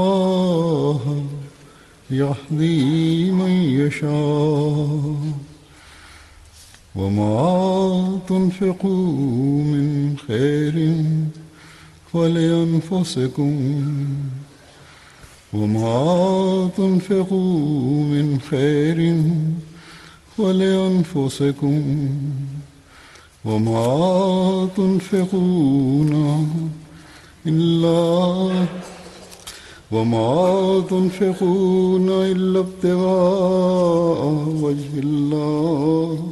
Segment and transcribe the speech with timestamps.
[0.00, 1.24] الله
[2.10, 5.16] يهدي من يشاء.
[6.94, 11.04] وما تنفقوا من خير
[12.12, 13.54] فلأنفسكم
[15.52, 19.22] وما تنفقوا من خير
[20.38, 22.08] فلأنفسكم
[23.44, 26.12] وما تنفقون
[27.46, 28.50] إلا
[29.92, 34.26] وما تنفقون إلا ابتغاء
[34.62, 36.28] وجه الله.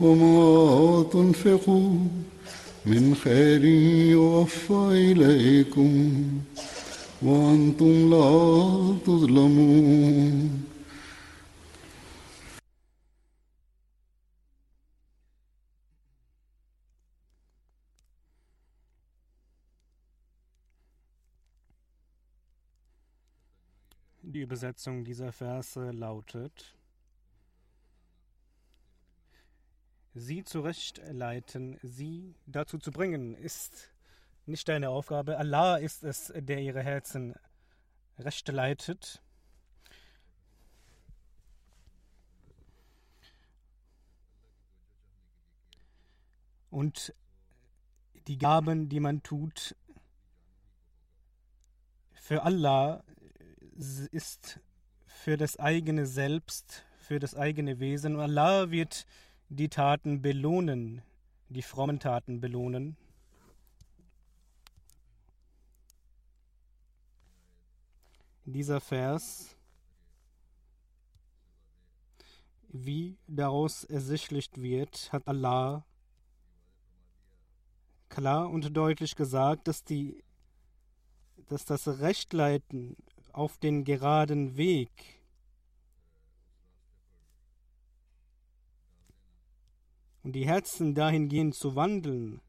[0.00, 1.90] وما تنفقوا
[2.86, 3.64] من خير
[4.10, 6.12] يوفى إليكم
[7.22, 10.69] وأنتم لا تظلمون.
[24.40, 26.74] Die Übersetzung dieser Verse lautet,
[30.14, 33.92] Sie zurechtleiten, sie dazu zu bringen, ist
[34.46, 35.36] nicht deine Aufgabe.
[35.36, 37.34] Allah ist es, der ihre Herzen
[38.18, 39.20] recht leitet.
[46.70, 47.14] Und
[48.26, 49.76] die Gaben, die man tut,
[52.14, 53.04] für Allah
[53.80, 54.60] ist
[55.06, 58.20] für das eigene Selbst, für das eigene Wesen.
[58.20, 59.06] Allah wird
[59.48, 61.02] die Taten belohnen,
[61.48, 62.96] die frommen Taten belohnen.
[68.44, 69.56] Dieser Vers,
[72.68, 75.84] wie daraus ersichtlich wird, hat Allah
[78.10, 80.22] klar und deutlich gesagt, dass, die,
[81.48, 82.96] dass das Rechtleiten
[83.32, 84.90] auf den geraden Weg.
[90.22, 92.40] Und die Herzen dahingehend zu wandeln,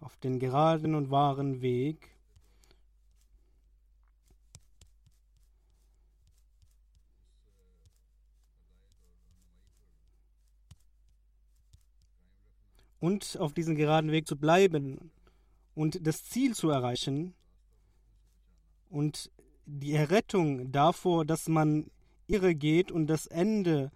[0.00, 2.12] auf den geraden und wahren Weg,
[13.02, 15.11] und auf diesem geraden Weg zu bleiben
[15.74, 17.34] und das Ziel zu erreichen
[18.90, 19.30] und
[19.64, 21.90] die Errettung davor, dass man
[22.26, 23.90] irre geht und das Ende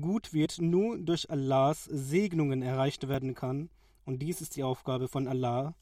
[0.00, 3.70] gut wird, nur durch Allahs Segnungen erreicht werden kann.
[4.04, 5.74] Und dies ist die Aufgabe von Allah.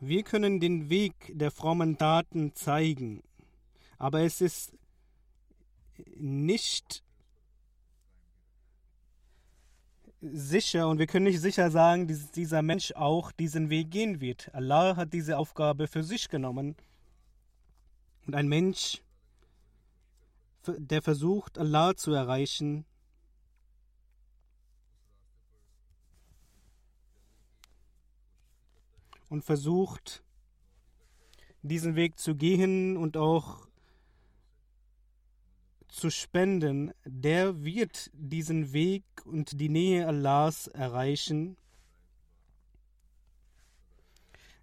[0.00, 3.22] Wir können den Weg der frommen Taten zeigen,
[3.98, 4.72] aber es ist
[6.16, 7.02] nicht
[10.20, 14.52] sicher und wir können nicht sicher sagen, dass dieser Mensch auch diesen Weg gehen wird.
[14.54, 16.76] Allah hat diese Aufgabe für sich genommen.
[18.26, 19.02] Und ein Mensch,
[20.66, 22.84] der versucht, Allah zu erreichen,
[29.28, 30.22] und versucht,
[31.62, 33.67] diesen Weg zu gehen und auch
[35.88, 41.56] zu spenden, der wird diesen Weg und die Nähe Allahs erreichen.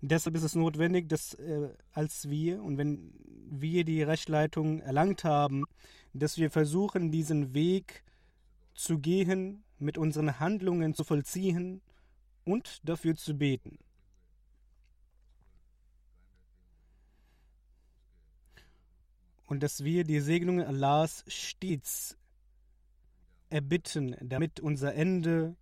[0.01, 3.12] Deshalb ist es notwendig, dass äh, als wir und wenn
[3.50, 5.66] wir die Rechtleitung erlangt haben,
[6.13, 8.04] dass wir versuchen, diesen Weg
[8.74, 11.81] zu gehen, mit unseren Handlungen zu vollziehen
[12.44, 13.80] und dafür zu beten.
[19.46, 22.18] Und dass wir die Segnungen Allahs stets
[23.50, 25.56] erbitten, damit unser Ende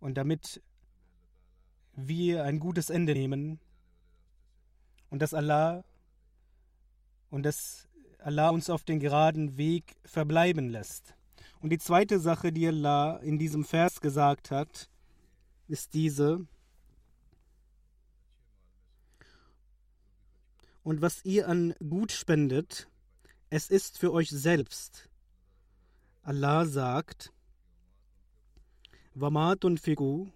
[0.00, 0.62] und damit
[1.94, 3.58] wir ein gutes Ende nehmen
[5.10, 5.84] und dass Allah
[7.30, 7.88] und dass
[8.18, 11.14] Allah uns auf den geraden Weg verbleiben lässt.
[11.60, 14.88] Und die zweite Sache, die Allah in diesem Vers gesagt hat,
[15.66, 16.46] ist diese,
[20.84, 22.88] und was ihr an Gut spendet,
[23.50, 25.08] es ist für euch selbst.
[26.22, 27.32] Allah sagt,
[29.14, 30.30] figu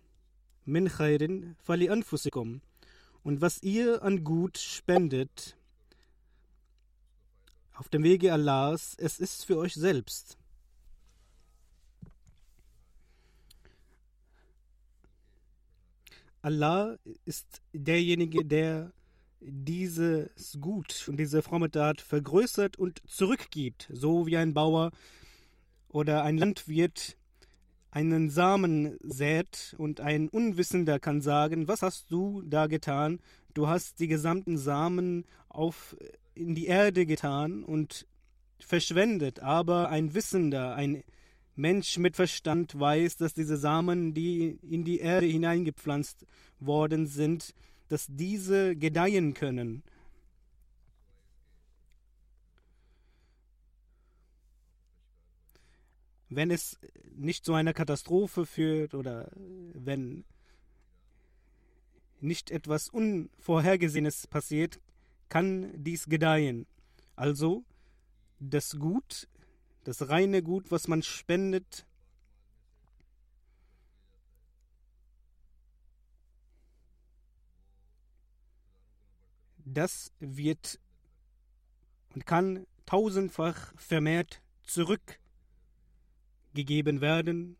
[0.65, 2.63] min khairin fali anfusikum.
[3.23, 5.57] Und was ihr an Gut spendet,
[7.75, 10.39] auf dem Wege Allahs, es ist für euch selbst.
[16.41, 18.93] Allah ist derjenige, der
[19.41, 24.91] dieses Gut und diese fromme Tat vergrößert und zurückgibt, so wie ein Bauer
[25.89, 27.17] oder ein Landwirt
[27.91, 33.21] einen Samen sät und ein Unwissender kann sagen, was hast du da getan?
[33.55, 35.97] Du hast die gesamten Samen auf
[36.35, 38.07] in die Erde getan und
[38.61, 41.03] verschwendet, aber ein Wissender, ein
[41.57, 46.25] Mensch mit Verstand weiß, dass diese Samen, die in die Erde hineingepflanzt
[46.61, 47.55] worden sind,
[47.89, 49.83] dass diese gedeihen können.
[56.29, 56.79] Wenn es
[57.17, 60.25] nicht zu einer Katastrophe führt oder wenn
[62.21, 64.81] nicht etwas Unvorhergesehenes passiert,
[65.29, 66.67] kann dies gedeihen.
[67.17, 67.65] Also
[68.41, 69.29] das Gut,
[69.85, 71.87] das reine Gut, was man spendet,
[79.75, 80.79] das wird
[82.15, 87.57] und kann tausendfach vermehrt zurückgegeben werden.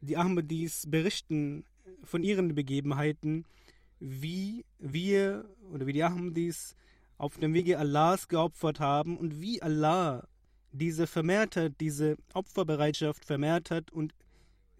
[0.00, 1.64] Die Ahmadis berichten
[2.02, 3.44] von ihren Begebenheiten,
[4.00, 6.74] wie wir oder wie die Ahmadis
[7.18, 10.26] auf dem Wege Allahs geopfert haben und wie Allah
[10.72, 14.14] diese vermehrt hat, diese Opferbereitschaft vermehrt hat und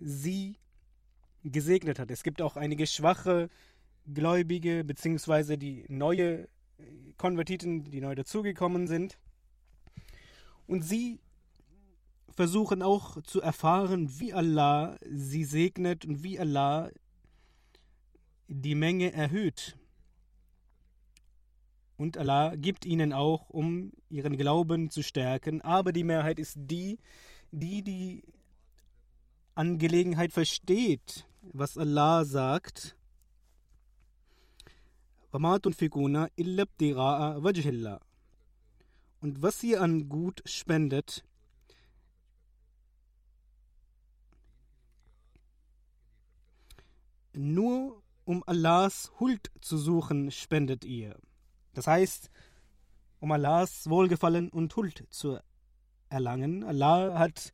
[0.01, 0.57] sie
[1.45, 2.11] gesegnet hat.
[2.11, 3.49] Es gibt auch einige schwache
[4.13, 6.49] Gläubige beziehungsweise die neue
[7.17, 9.19] Konvertiten, die neu dazugekommen sind.
[10.67, 11.21] Und sie
[12.31, 16.91] versuchen auch zu erfahren, wie Allah sie segnet und wie Allah
[18.49, 19.77] die Menge erhöht.
[21.97, 25.61] Und Allah gibt ihnen auch, um ihren Glauben zu stärken.
[25.61, 26.99] Aber die Mehrheit ist die,
[27.53, 28.25] die die
[29.55, 32.97] Angelegenheit versteht, was Allah sagt
[35.34, 38.00] وَمَا تُنْفِقُونَ إِلَّا ابْتِغَاءَ وَجْهِ اللَّهِ
[39.22, 41.24] Und was ihr an Gut spendet,
[47.34, 51.18] nur um Allahs Huld zu suchen, spendet ihr.
[51.74, 52.30] Das heißt,
[53.20, 55.40] um Allahs Wohlgefallen und Huld zu
[56.10, 56.64] erlangen.
[56.64, 57.54] Allah hat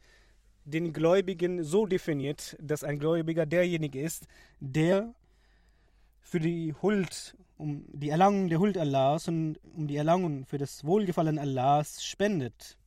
[0.66, 4.28] den Gläubigen so definiert, dass ein Gläubiger derjenige ist,
[4.60, 5.14] der
[6.22, 10.85] für die Huld um die Erlangung der Huld Allahs und um die Erlangung für das
[10.85, 12.79] Wohlgefallen Allahs spendet.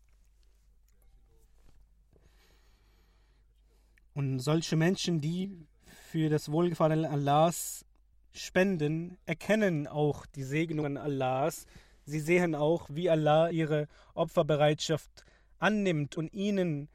[4.13, 5.67] Und solche Menschen, die
[6.09, 7.85] für das Wohlgefallen Allahs
[8.31, 11.65] spenden, erkennen auch die Segnungen Allahs.
[12.05, 15.25] Sie sehen auch, wie Allah ihre Opferbereitschaft
[15.59, 16.87] annimmt und ihnen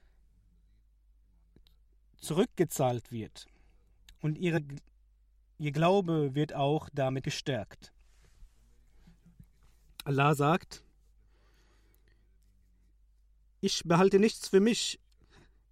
[2.19, 3.47] zurückgezahlt wird.
[4.23, 4.63] Und ihre
[5.59, 7.93] Ihr Glaube wird auch damit gestärkt.
[10.05, 10.85] Allah sagt,
[13.61, 15.01] ich behalte nichts für mich,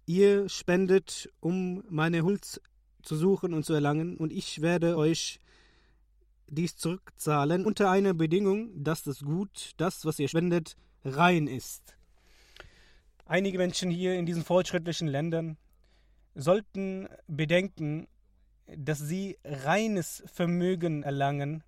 [0.07, 2.61] Ihr spendet, um meine Huld
[3.01, 5.39] zu suchen und zu erlangen, und ich werde euch
[6.47, 11.97] dies zurückzahlen, unter einer Bedingung, dass das Gut, das, was ihr spendet, rein ist.
[13.25, 15.57] Einige Menschen hier in diesen fortschrittlichen Ländern
[16.35, 18.07] sollten bedenken,
[18.67, 21.63] dass sie reines Vermögen erlangen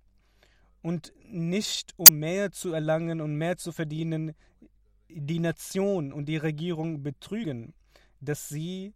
[0.82, 4.34] und nicht um mehr zu erlangen und mehr zu verdienen,
[5.08, 7.74] die Nation und die Regierung betrügen,
[8.20, 8.94] dass sie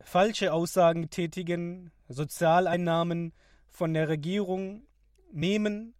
[0.00, 3.32] falsche Aussagen tätigen, Sozialeinnahmen
[3.68, 4.86] von der Regierung
[5.32, 5.94] nehmen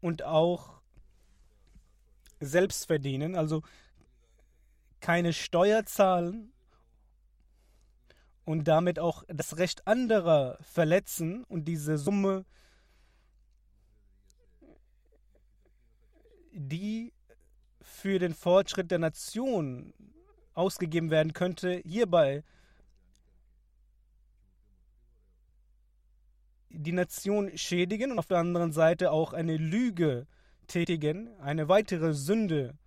[0.00, 0.80] und auch
[2.40, 3.62] selbst verdienen, also
[5.00, 6.52] keine Steuer zahlen
[8.48, 12.46] und damit auch das Recht anderer verletzen und diese Summe,
[16.52, 17.12] die
[17.82, 19.92] für den Fortschritt der Nation
[20.54, 22.42] ausgegeben werden könnte, hierbei
[26.70, 30.26] die Nation schädigen und auf der anderen Seite auch eine Lüge
[30.68, 32.78] tätigen, eine weitere Sünde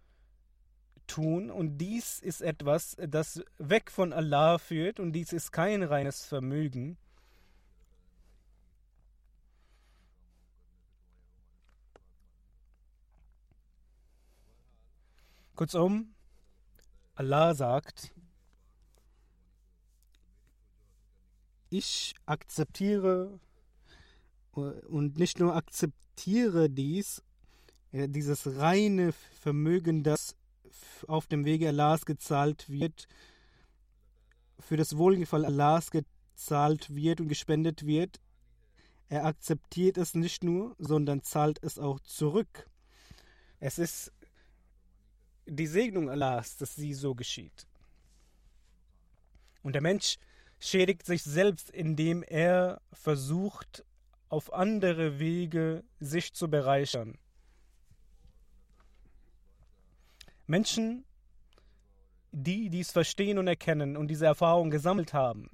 [1.11, 1.51] tun.
[1.51, 6.97] Und dies ist etwas, das weg von Allah führt und dies ist kein reines Vermögen.
[15.55, 16.15] Kurzum,
[17.13, 18.11] Allah sagt,
[21.69, 23.39] ich akzeptiere
[24.53, 27.21] und nicht nur akzeptiere dies,
[27.91, 30.35] äh, dieses reine Vermögen, das
[31.07, 33.07] auf dem Wege Allahs gezahlt wird,
[34.59, 38.19] für das Wohlgefallen Allahs gezahlt wird und gespendet wird,
[39.09, 42.69] er akzeptiert es nicht nur, sondern zahlt es auch zurück.
[43.59, 44.13] Es ist
[45.45, 47.67] die Segnung Allahs, dass sie so geschieht.
[49.63, 50.17] Und der Mensch
[50.59, 53.83] schädigt sich selbst, indem er versucht,
[54.29, 57.17] auf andere Wege sich zu bereichern.
[60.51, 61.05] Menschen,
[62.33, 65.49] die dies verstehen und erkennen und diese Erfahrung gesammelt haben,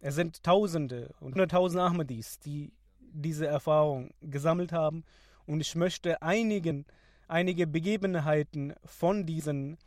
[0.00, 5.04] es sind Tausende und Hunderttausende Ahmadis, die diese Erfahrung gesammelt haben.
[5.46, 6.84] Und ich möchte einigen,
[7.28, 9.78] einige Begebenheiten von diesen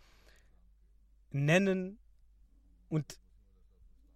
[1.29, 1.99] nennen
[2.89, 3.19] und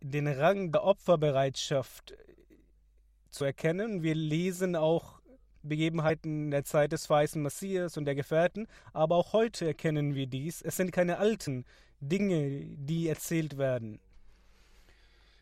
[0.01, 2.15] den Rang der Opferbereitschaft
[3.29, 4.01] zu erkennen.
[4.01, 5.16] Wir lesen auch
[5.67, 10.61] Begebenheiten der Zeit des weißen Messias und der Gefährten, aber auch heute erkennen wir dies.
[10.61, 11.65] Es sind keine alten
[11.99, 13.99] Dinge, die erzählt werden.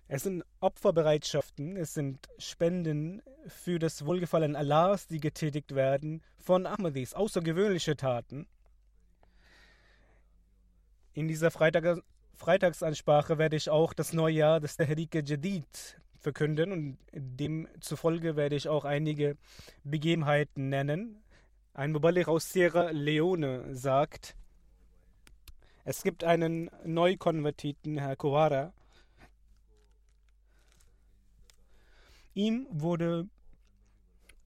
[0.08, 7.14] Es sind Opferbereitschaften, es sind Spenden für das Wohlgefallen Allahs, die getätigt werden von Ahmadis,
[7.14, 8.48] außergewöhnliche Taten.
[11.14, 12.04] In dieser Freitag
[12.36, 18.68] Freitagsansprache werde ich auch das neue Jahr des Tehrik Jadid verkünden und demzufolge werde ich
[18.68, 19.38] auch einige
[19.84, 21.22] Begebenheiten nennen.
[21.76, 24.36] Ein Muballigh aus Sierra Leone sagt,
[25.84, 28.74] es gibt einen Neukonvertiten, Herr Kowara.
[32.34, 33.30] Ihm wurde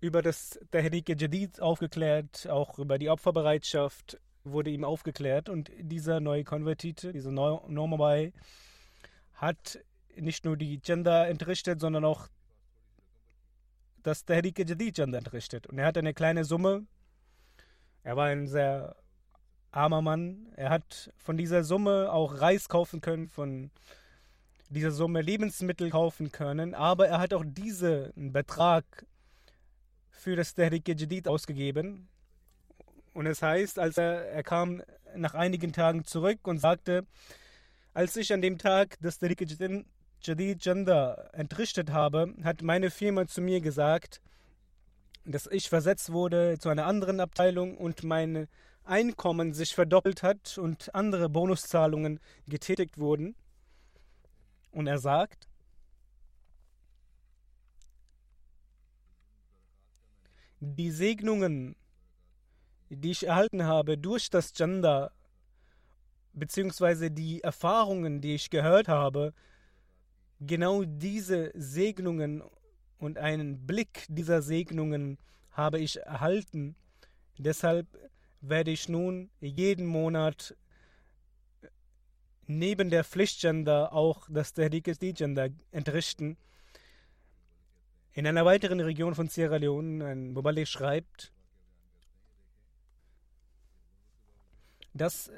[0.01, 7.13] über das Tahrik Jadid aufgeklärt, auch über die Opferbereitschaft wurde ihm aufgeklärt und dieser Neukonvertite,
[7.13, 8.33] dieser Normabai,
[9.35, 9.79] hat
[10.21, 12.27] nicht nur die Gender entrichtet, sondern auch
[14.03, 15.67] das Tehrik Jadid Gender entrichtet.
[15.67, 16.85] Und er hat eine kleine Summe.
[18.03, 18.95] Er war ein sehr
[19.71, 20.51] armer Mann.
[20.55, 23.71] Er hat von dieser Summe auch Reis kaufen können, von
[24.69, 26.73] dieser Summe Lebensmittel kaufen können.
[26.73, 29.05] Aber er hat auch diesen Betrag
[30.11, 32.07] für das Tehrik Jadid ausgegeben.
[33.13, 34.81] Und es heißt, als er, er kam
[35.15, 37.05] nach einigen Tagen zurück und sagte,
[37.93, 39.85] als ich an dem Tag das Tehrik Jadid
[40.21, 44.21] Jadid Janda entrichtet habe, hat meine Firma zu mir gesagt,
[45.25, 48.47] dass ich versetzt wurde zu einer anderen Abteilung und mein
[48.83, 53.35] Einkommen sich verdoppelt hat und andere Bonuszahlungen getätigt wurden.
[54.71, 55.47] Und er sagt,
[60.59, 61.75] die Segnungen,
[62.89, 65.11] die ich erhalten habe durch das Janda,
[66.33, 69.33] beziehungsweise die Erfahrungen, die ich gehört habe,
[70.39, 72.43] genau diese Segnungen
[72.97, 75.17] und einen Blick dieser Segnungen
[75.51, 76.75] habe ich erhalten.
[77.37, 77.87] Deshalb
[78.41, 80.55] werde ich nun jeden Monat
[82.47, 86.37] neben der Pflichtgender auch das Tahrik-Gender entrichten.
[88.13, 91.31] In einer weiteren Region von Sierra Leone, ein Mubalik schreibt,
[94.93, 95.31] dass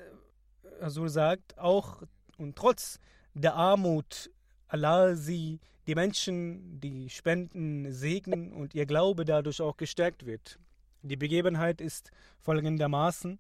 [0.80, 2.02] Azul sagt, auch
[2.38, 3.00] und trotz
[3.34, 4.32] der Armut
[4.72, 10.58] Allah sie, die Menschen, die Spenden segnen und ihr Glaube dadurch auch gestärkt wird.
[11.02, 13.38] Die Begebenheit ist folgendermaßen.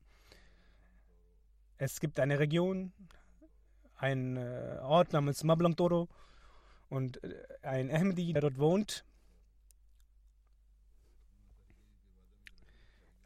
[1.77, 2.91] Es gibt eine Region,
[3.95, 6.09] ein äh, Ort namens Mablangtoro
[6.89, 9.05] und äh, ein Ahmadi, der dort wohnt.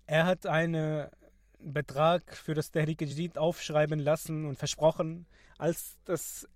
[0.06, 1.08] Er hat einen
[1.58, 5.26] Betrag für das Tehrik Jadid aufschreiben lassen und versprochen,
[5.58, 6.48] als das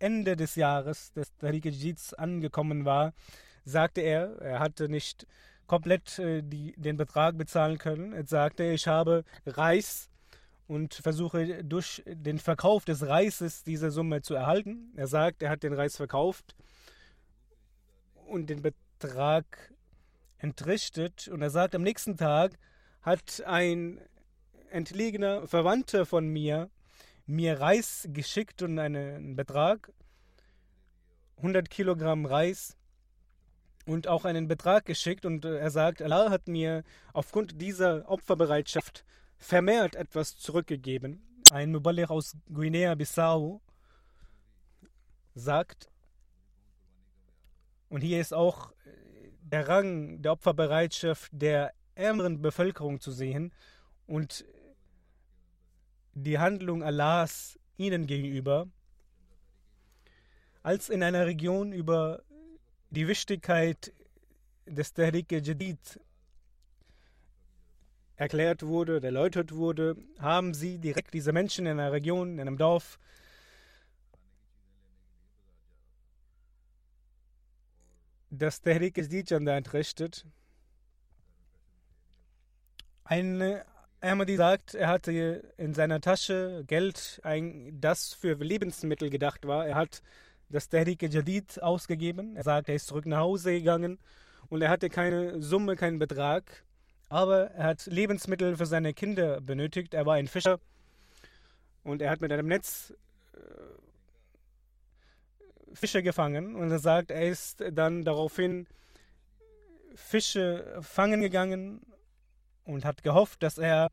[0.00, 3.12] Ende des Jahres des Tehrik Jadids angekommen war,
[3.64, 5.26] sagte er, er hatte nicht
[5.66, 8.12] komplett äh, die, den Betrag bezahlen können.
[8.12, 10.10] Er sagte, ich habe Reis
[10.66, 14.92] und versuche durch den Verkauf des Reises diese Summe zu erhalten.
[14.96, 16.56] Er sagt, er hat den Reis verkauft
[18.26, 19.72] und den Betrag
[20.38, 21.28] entrichtet.
[21.28, 22.52] Und er sagt, am nächsten Tag
[23.02, 24.00] hat ein
[24.70, 26.70] entlegener Verwandter von mir
[27.30, 29.92] mir Reis geschickt und einen Betrag,
[31.36, 32.76] 100 Kilogramm Reis
[33.86, 35.24] und auch einen Betrag geschickt.
[35.24, 36.82] Und äh, er sagt, Allah hat mir
[37.12, 39.04] aufgrund dieser Opferbereitschaft
[39.38, 41.22] vermehrt etwas zurückgegeben.
[41.50, 43.60] Ein Muballigh aus Guinea-Bissau
[45.34, 45.88] sagt,
[47.88, 53.52] und hier ist auch äh, der Rang der Opferbereitschaft der ärmeren Bevölkerung zu sehen.
[54.06, 54.44] Und
[56.14, 58.68] die Handlung Allahs ihnen gegenüber,
[60.62, 62.22] als in einer Region über
[62.90, 63.92] die Wichtigkeit
[64.66, 66.00] des Tahrik Jadid
[68.16, 72.98] erklärt wurde, erläutert wurde, haben sie direkt diese Menschen in einer Region, in einem Dorf,
[78.30, 80.26] das Tahrik Jadid entrichtet.
[83.04, 83.64] Eine
[84.02, 89.66] Ahmadi sagt, er hatte in seiner Tasche Geld, ein, das für Lebensmittel gedacht war.
[89.66, 90.00] Er hat
[90.48, 92.34] das Tehrik Jadid ausgegeben.
[92.34, 93.98] Er sagt, er ist zurück nach Hause gegangen
[94.48, 96.64] und er hatte keine Summe, keinen Betrag.
[97.10, 99.92] Aber er hat Lebensmittel für seine Kinder benötigt.
[99.92, 100.60] Er war ein Fischer
[101.84, 102.94] und er hat mit einem Netz
[103.34, 103.38] äh,
[105.74, 106.56] Fische gefangen.
[106.56, 108.66] Und er sagt, er ist dann daraufhin
[109.94, 111.82] Fische fangen gegangen
[112.72, 113.90] und hat gehofft, dass er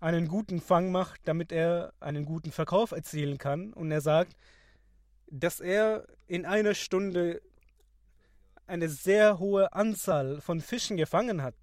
[0.00, 3.72] einen guten Fang macht, damit er einen guten Verkauf erzielen kann.
[3.72, 4.36] Und er sagt,
[5.30, 7.40] dass er in einer Stunde
[8.66, 11.54] eine sehr hohe Anzahl von Fischen gefangen hat.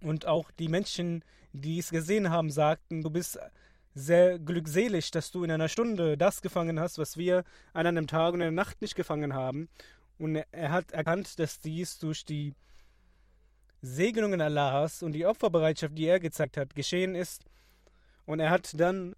[0.00, 3.38] Und auch die Menschen, die es gesehen haben, sagten, du bist
[3.94, 8.34] sehr glückselig, dass du in einer Stunde das gefangen hast, was wir an einem Tag
[8.34, 9.68] und einer Nacht nicht gefangen haben.
[10.18, 12.54] Und er hat erkannt, dass dies durch die
[13.82, 17.44] Segnungen Allahs und die Opferbereitschaft, die er gezeigt hat, geschehen ist.
[18.26, 19.14] Und er hat dann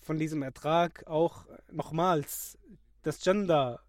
[0.00, 2.58] von diesem Ertrag auch nochmals
[3.02, 3.80] das Janda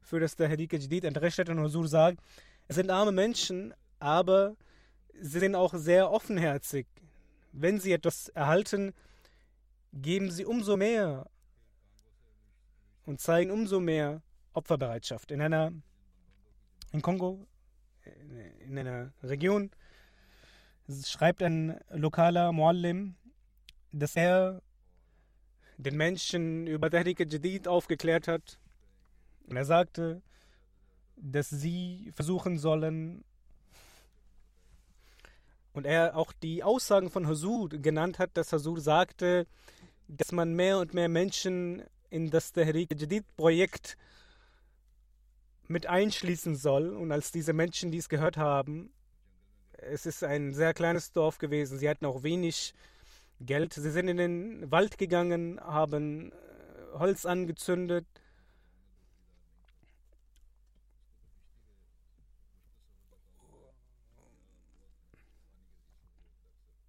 [0.00, 2.20] für das Tahrik Jadid entrichtet und Husur sagt,
[2.68, 4.56] es sind arme Menschen, aber
[5.20, 6.86] sie sind auch sehr offenherzig.
[7.52, 8.92] Wenn sie etwas erhalten,
[9.92, 11.26] geben sie umso mehr
[13.06, 15.30] und zeigen umso mehr Opferbereitschaft.
[15.30, 15.72] In einer
[16.92, 17.46] in Kongo
[18.60, 19.70] in einer Region
[21.04, 23.14] schreibt ein lokaler Muallim,
[23.92, 24.62] dass er
[25.76, 28.58] den Menschen über Tahrik Jadid aufgeklärt hat.
[29.46, 30.22] Und er sagte,
[31.16, 33.24] dass sie versuchen sollen,
[35.72, 39.48] und er auch die Aussagen von Hasur genannt hat, dass Hasur sagte,
[40.06, 43.96] dass man mehr und mehr Menschen in das Tahrik Jadid Projekt
[45.68, 46.90] mit einschließen soll.
[46.90, 48.92] Und als diese Menschen dies gehört haben,
[49.72, 52.74] es ist ein sehr kleines Dorf gewesen, sie hatten auch wenig
[53.40, 53.72] Geld.
[53.74, 56.34] Sie sind in den Wald gegangen, haben äh,
[56.98, 58.06] Holz angezündet.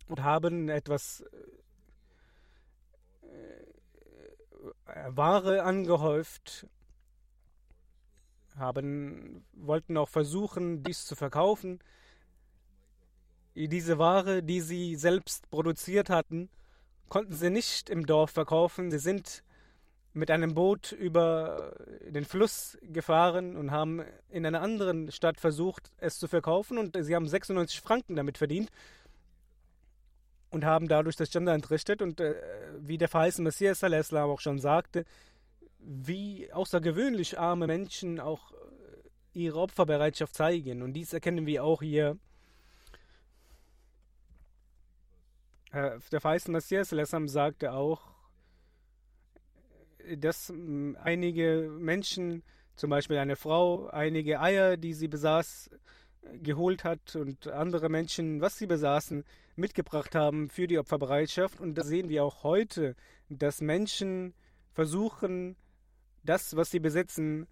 [0.07, 1.25] Und haben etwas
[3.23, 6.67] äh, Ware angehäuft
[8.57, 11.79] haben, wollten auch versuchen, dies zu verkaufen.
[13.55, 16.49] Diese Ware, die sie selbst produziert hatten,
[17.07, 18.91] konnten sie nicht im Dorf verkaufen.
[18.91, 19.43] Sie sind
[20.13, 21.75] mit einem Boot über
[22.07, 27.15] den Fluss gefahren und haben in einer anderen Stadt versucht, es zu verkaufen und sie
[27.15, 28.69] haben 96 Franken damit verdient
[30.51, 32.35] und haben dadurch das Gender entrichtet und äh,
[32.79, 35.03] wie der verheißene Messias auch schon sagte,
[35.85, 38.55] wie außergewöhnlich arme Menschen auch äh,
[39.33, 40.81] ihre Opferbereitschaft zeigen.
[40.81, 42.17] Und dies erkennen wir auch hier.
[45.73, 48.15] Der verheißene Lessam sagte auch,
[50.17, 52.43] dass mm, einige Menschen,
[52.77, 55.69] zum Beispiel eine Frau, einige Eier, die sie besaß,
[56.41, 59.25] geholt hat und andere Menschen, was sie besaßen,
[59.57, 61.59] mitgebracht haben für die Opferbereitschaft.
[61.59, 62.95] Und das sehen wir auch heute,
[63.29, 64.33] dass Menschen
[64.71, 65.55] versuchen,
[66.25, 67.47] das, was sie besitzen,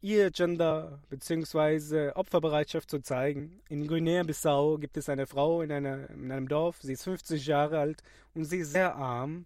[0.00, 2.12] ihr Gender bzw.
[2.14, 3.60] Opferbereitschaft zu zeigen.
[3.68, 7.78] In Guinea-Bissau gibt es eine Frau in, einer, in einem Dorf, sie ist 50 Jahre
[7.78, 8.02] alt
[8.34, 9.44] und sie ist sehr arm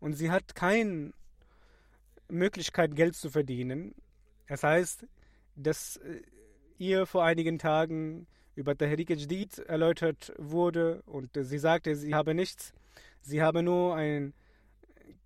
[0.00, 1.12] und sie hat keine
[2.28, 3.94] Möglichkeit, Geld zu verdienen.
[4.46, 5.06] Das heißt,
[5.56, 6.22] dass äh,
[6.78, 12.72] ihr vor einigen Tagen über Tahrik Jdid erläutert wurde und sie sagte, sie habe nichts,
[13.20, 14.34] sie habe nur ein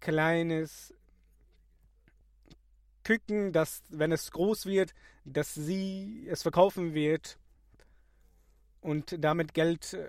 [0.01, 0.95] kleines
[3.05, 7.39] Küken, das, wenn es groß wird, dass sie es verkaufen wird
[8.81, 10.09] und damit Geld äh,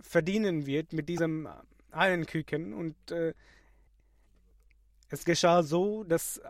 [0.00, 1.48] verdienen wird mit diesem
[1.90, 2.74] einen Küken.
[2.74, 3.34] Und äh,
[5.08, 6.40] es geschah so, dass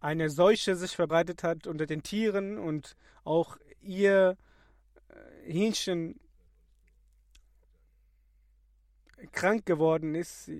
[0.00, 4.36] eine Seuche sich verbreitet hat unter den Tieren und auch ihr
[5.08, 6.20] äh, Hähnchen
[9.32, 10.50] krank geworden ist.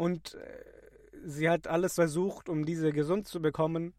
[0.00, 0.64] Und äh,
[1.26, 3.92] sie hat alles versucht, um diese gesund zu bekommen.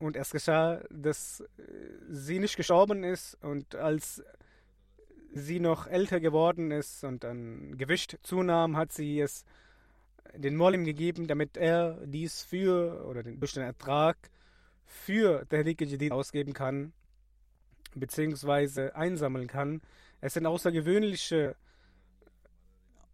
[0.00, 1.62] Und es geschah, dass äh,
[2.08, 4.20] sie nicht gestorben ist und als
[5.32, 9.44] sie noch älter geworden ist und an Gewicht zunahm, hat sie es
[10.34, 14.16] den Molim gegeben, damit er dies für oder den, den Ertrag
[14.84, 16.92] für Tahrik Jadid ausgeben kann,
[17.94, 19.82] beziehungsweise einsammeln kann.
[20.20, 21.54] Es sind außergewöhnliche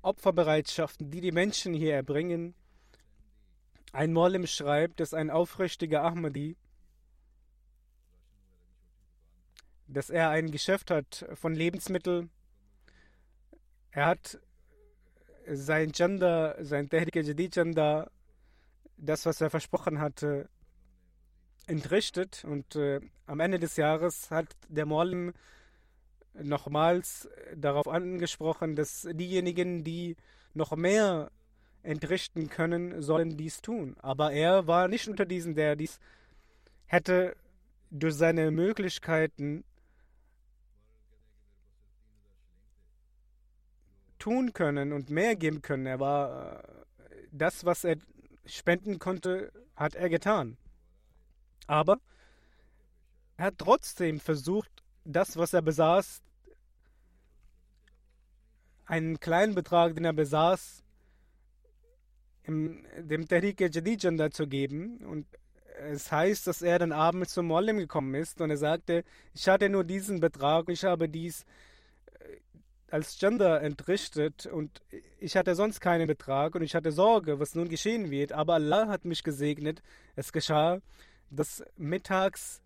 [0.03, 2.55] Opferbereitschaften, die die Menschen hier erbringen.
[3.93, 6.57] Ein Molim schreibt, dass ein aufrichtiger Ahmadi
[9.93, 12.31] dass er ein Geschäft hat von Lebensmitteln.
[13.91, 14.41] Er hat
[15.47, 18.11] sein Gender, sein Tehrik Jadid Gender,
[18.97, 20.49] das, was er versprochen hatte,
[21.67, 22.45] entrichtet.
[22.45, 25.33] Und äh, am Ende des Jahres hat der Molim
[26.35, 30.17] nochmals darauf angesprochen, dass diejenigen, die
[30.55, 31.31] noch mehr
[31.83, 33.97] entrichten können, sollen dies tun.
[34.01, 35.99] Aber er war nicht unter diesen, der dies
[36.87, 37.37] hätte
[37.91, 39.65] durch seine Möglichkeiten
[44.19, 45.87] tun können und mehr geben können.
[45.87, 46.69] Er war äh,
[47.33, 47.97] das, was er
[48.47, 50.57] spenden konnte, hat er getan.
[51.67, 51.99] Aber
[53.37, 56.23] er hat trotzdem versucht, das, was er besaß,
[58.87, 60.83] einen kleinen Betrag, den er besaß,
[62.45, 64.99] im, dem Tariq Jadid zu geben.
[64.99, 65.27] Und
[65.91, 69.69] es heißt, dass er dann abends zum Mollim gekommen ist und er sagte, ich hatte
[69.69, 71.45] nur diesen Betrag, ich habe dies
[72.93, 74.83] als Gender entrichtet und
[75.19, 78.33] ich hatte sonst keinen Betrag und ich hatte Sorge, was nun geschehen wird.
[78.33, 79.83] Aber Allah hat mich gesegnet.
[80.15, 80.83] Es geschah,
[81.31, 82.61] dass mittags,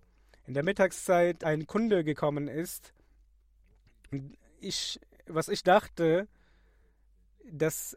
[0.46, 2.92] in der Mittagszeit ein Kunde gekommen ist.
[4.60, 6.28] Ich, was ich dachte,
[7.44, 7.96] dass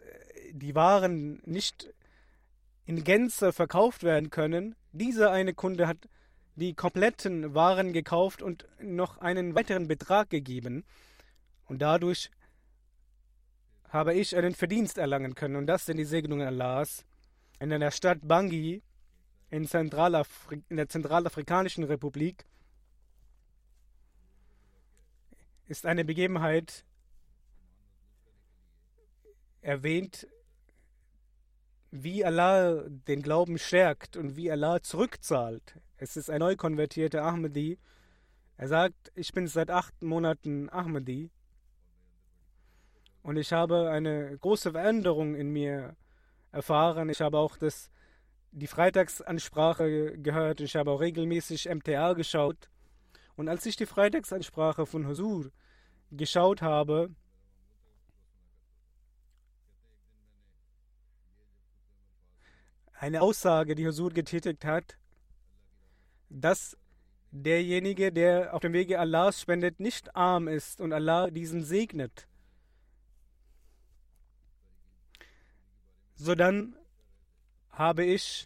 [0.51, 1.93] die Waren nicht
[2.85, 4.75] in Gänze verkauft werden können.
[4.91, 6.09] Dieser eine Kunde hat
[6.55, 10.83] die kompletten Waren gekauft und noch einen weiteren Betrag gegeben.
[11.67, 12.31] Und dadurch
[13.89, 15.55] habe ich einen Verdienst erlangen können.
[15.55, 17.05] Und das sind die Segnungen Allahs.
[17.59, 18.81] In der Stadt Bangui
[19.49, 22.45] in, Zentralafri in der Zentralafrikanischen Republik
[25.67, 26.83] ist eine Begebenheit
[29.61, 30.27] erwähnt,
[31.91, 35.75] wie Allah den Glauben stärkt und wie Allah zurückzahlt.
[35.97, 37.77] Es ist ein neu konvertierter Ahmadi.
[38.57, 41.29] Er sagt, ich bin seit acht Monaten Ahmadi
[43.23, 45.95] und ich habe eine große Veränderung in mir
[46.51, 47.09] erfahren.
[47.09, 47.89] Ich habe auch das,
[48.51, 50.61] die Freitagsansprache gehört.
[50.61, 52.69] Ich habe auch regelmäßig MTA geschaut.
[53.35, 55.51] Und als ich die Freitagsansprache von Husur
[56.11, 57.09] geschaut habe,
[62.93, 64.97] eine Aussage, die Husur getätigt hat,
[66.29, 66.77] dass
[67.31, 72.27] derjenige, der auf dem Wege Allahs spendet, nicht arm ist und Allah diesen segnet.
[76.15, 76.75] So dann
[77.79, 78.45] habe ich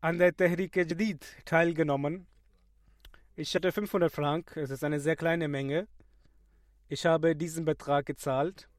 [0.00, 2.26] an der Tehrik Jadid teilgenommen.
[3.36, 5.86] Ich hatte 500 Frank, es ist eine sehr kleine Menge.
[6.88, 8.70] Ich habe diesen Betrag gezahlt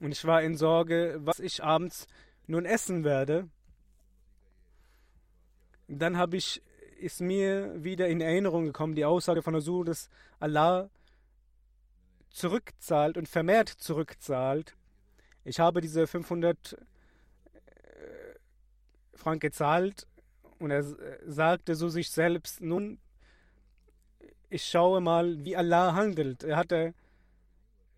[0.00, 2.06] und ich war in Sorge, was ich abends
[2.46, 3.50] nun essen werde,
[5.88, 6.62] dann habe ich,
[6.98, 10.88] ist mir wieder in Erinnerung gekommen, die Aussage von Rasul, dass Allah
[12.30, 14.74] zurückzahlt und vermehrt zurückzahlt.
[15.44, 16.78] Ich habe diese 500 äh,
[19.14, 20.06] Frank gezahlt
[20.58, 20.84] und er
[21.26, 22.98] sagte so sich selbst, nun,
[24.50, 26.44] ich schaue mal, wie Allah handelt.
[26.44, 26.94] Er hatte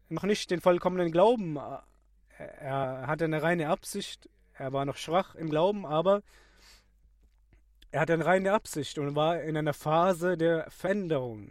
[0.09, 1.57] noch nicht den vollkommenen Glauben.
[2.39, 4.29] Er hatte eine reine Absicht.
[4.55, 6.23] Er war noch schwach im Glauben, aber
[7.91, 11.51] er hatte eine reine Absicht und war in einer Phase der Veränderung.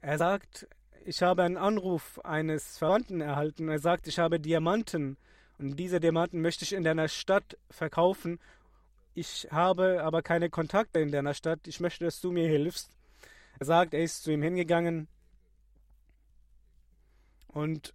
[0.00, 0.68] Er sagt,
[1.08, 3.68] ich habe einen Anruf eines Verwandten erhalten.
[3.68, 5.16] Er sagt, ich habe Diamanten
[5.58, 8.38] und diese Diamanten möchte ich in deiner Stadt verkaufen
[9.18, 12.88] ich habe aber keine Kontakte in deiner Stadt, ich möchte, dass du mir hilfst.
[13.58, 15.08] Er sagt, er ist zu ihm hingegangen
[17.48, 17.94] und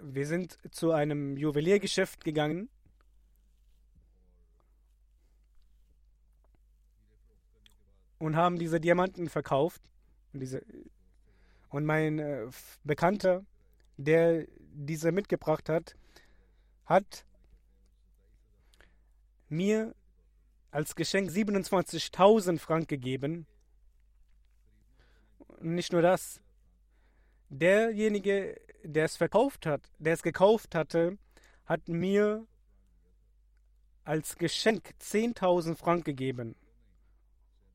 [0.00, 2.68] wir sind zu einem Juweliergeschäft gegangen.
[8.18, 9.82] Und haben diese Diamanten verkauft.
[10.32, 10.64] Und, diese,
[11.72, 12.46] und mein äh,
[12.84, 13.44] Bekannter,
[13.96, 15.96] der diese mitgebracht hat,
[16.84, 17.24] hat
[19.48, 19.94] mir
[20.70, 23.46] als Geschenk 27.000 Frank gegeben.
[25.48, 26.40] Und nicht nur das.
[27.48, 31.18] Derjenige, der es verkauft hat, der es gekauft hatte,
[31.64, 32.46] hat mir
[34.04, 36.54] als Geschenk 10.000 Frank gegeben.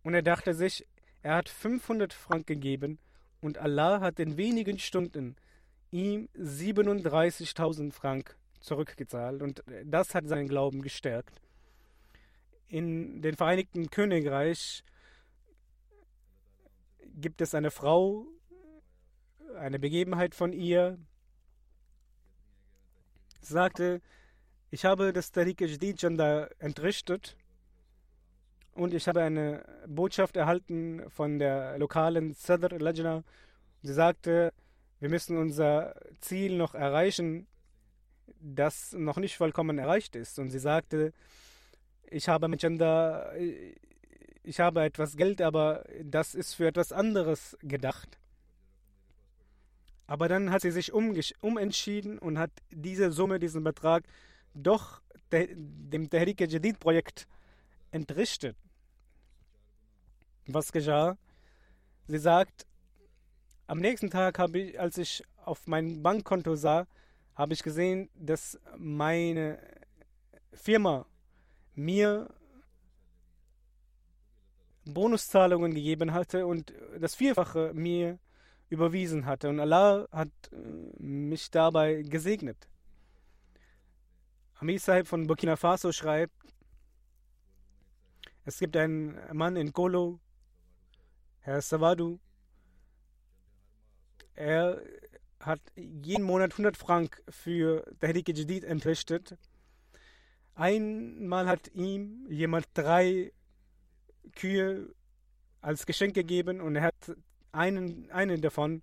[0.04, 0.88] Und er dachte sich,
[1.24, 3.00] er hat 500 Frank gegeben
[3.48, 5.38] und Allah hat in wenigen Stunden
[5.92, 9.42] ihm 37.000 Frank zurückgezahlt.
[9.42, 11.42] Und das hat seinen Glauben gestärkt.
[12.68, 14.84] In den Vereinigten Königreich
[17.16, 18.28] gibt es eine Frau,
[19.56, 21.00] eine Begebenheit von ihr,
[23.40, 24.02] sagte,
[24.72, 25.62] ich habe das Tariq
[25.98, 27.38] Janda entrichtet
[28.78, 33.24] und ich habe eine Botschaft erhalten von der lokalen Sadr Lajna.
[33.82, 34.54] Sie sagte,
[35.00, 37.48] wir müssen unser Ziel noch erreichen,
[38.40, 40.38] das noch nicht vollkommen erreicht ist.
[40.38, 41.12] Und sie sagte,
[42.10, 43.34] ich habe mit Gender,
[44.44, 48.20] ich habe etwas Geld, aber das ist für etwas anderes gedacht.
[50.06, 54.04] Aber dann hat sie sich umentschieden und hat diese Summe, diesen Betrag
[54.54, 57.28] doch de, dem Tehrik Jadid Projekt
[57.92, 58.56] entrichtet.
[60.48, 61.18] Was geschah?
[62.08, 62.66] Sie sagt,
[63.68, 66.88] am nächsten Tag habe ich, als ich auf mein Bankkonto sah,
[67.36, 69.60] habe ich gesehen, dass meine
[70.54, 71.06] Firma
[71.76, 72.34] mir
[74.86, 78.18] Bonuszahlungen gegeben hatte und das Vierfache mir
[78.70, 79.50] überwiesen hatte.
[79.50, 80.56] Und Allah hat äh,
[81.02, 82.70] mich dabei gesegnet.
[84.56, 86.34] Amir Sahib von Burkina Faso schreibt,
[88.46, 90.20] es gibt einen Mann in Kolo,
[91.48, 92.20] Herr Savadu,
[94.36, 94.82] er
[95.40, 99.38] hat jeden Monat 100 Frank für Tahrik Jadid entrichtet.
[100.56, 103.32] Einmal hat ihm jemand drei
[104.36, 104.94] Kühe
[105.62, 107.16] als Geschenk gegeben und er hat
[107.54, 108.82] einen, einen davon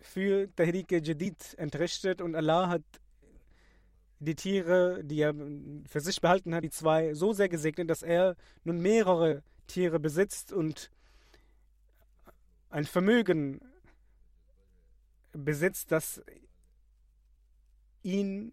[0.00, 2.84] für Tahrik Jadid entrichtet und Allah hat
[4.18, 5.34] die Tiere, die er
[5.86, 8.34] für sich behalten hat, die zwei, so sehr gesegnet, dass er
[8.64, 10.90] nun mehrere Tiere besitzt und
[12.70, 13.60] ein Vermögen
[15.32, 16.20] besitzt, das
[18.02, 18.52] ihn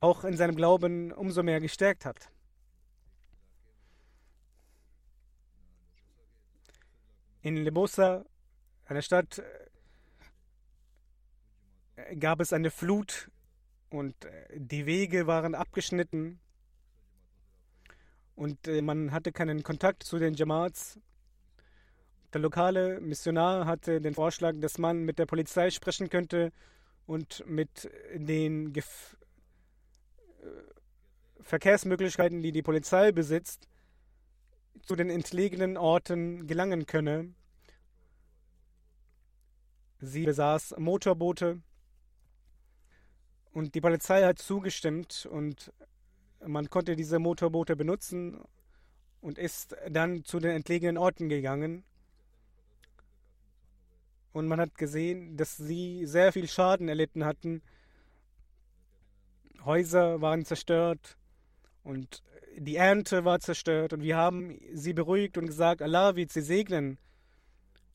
[0.00, 2.30] auch in seinem Glauben umso mehr gestärkt hat.
[7.42, 8.24] In Lebosa,
[8.86, 9.42] einer Stadt,
[12.18, 13.30] gab es eine Flut
[13.90, 14.14] und
[14.54, 16.40] die Wege waren abgeschnitten
[18.36, 21.00] und äh, man hatte keinen Kontakt zu den Jamaats.
[22.32, 26.52] Der lokale Missionar hatte den Vorschlag, dass man mit der Polizei sprechen könnte
[27.06, 29.16] und mit den Gef
[31.40, 33.68] Verkehrsmöglichkeiten, die die Polizei besitzt,
[34.82, 37.34] zu den entlegenen Orten gelangen könne.
[40.00, 41.62] Sie besaß Motorboote
[43.52, 45.72] und die Polizei hat zugestimmt und
[46.44, 48.40] man konnte diese Motorboote benutzen
[49.20, 51.84] und ist dann zu den entlegenen Orten gegangen.
[54.32, 57.62] Und man hat gesehen, dass sie sehr viel Schaden erlitten hatten.
[59.64, 61.16] Häuser waren zerstört,
[61.86, 62.24] und
[62.56, 66.98] die Ernte war zerstört und wir haben sie beruhigt und gesagt, Allah wird sie segnen.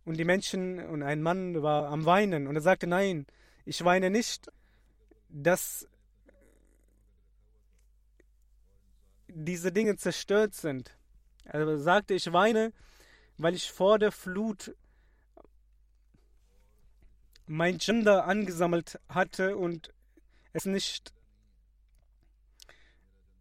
[0.05, 3.27] Und die Menschen und ein Mann war am Weinen und er sagte, nein,
[3.65, 4.49] ich weine nicht,
[5.27, 5.89] dass
[9.33, 10.97] diese Dinge zerstört sind.
[11.45, 12.71] Also sagte ich weine,
[13.37, 14.75] weil ich vor der Flut
[17.47, 19.93] mein Gender angesammelt hatte und
[20.53, 21.13] es nicht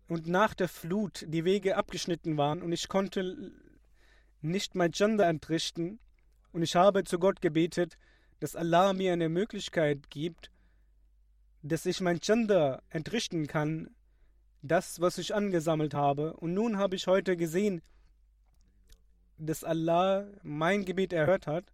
[0.08, 3.52] und nach der Flut die Wege abgeschnitten waren und ich konnte
[4.40, 6.00] nicht mein Gender entrichten
[6.52, 7.96] und ich habe zu Gott gebetet,
[8.40, 10.50] dass Allah mir eine Möglichkeit gibt,
[11.62, 13.90] dass ich mein Gender entrichten kann,
[14.62, 16.34] das, was ich angesammelt habe.
[16.34, 17.82] Und nun habe ich heute gesehen,
[19.38, 21.72] dass Allah mein Gebet erhört hat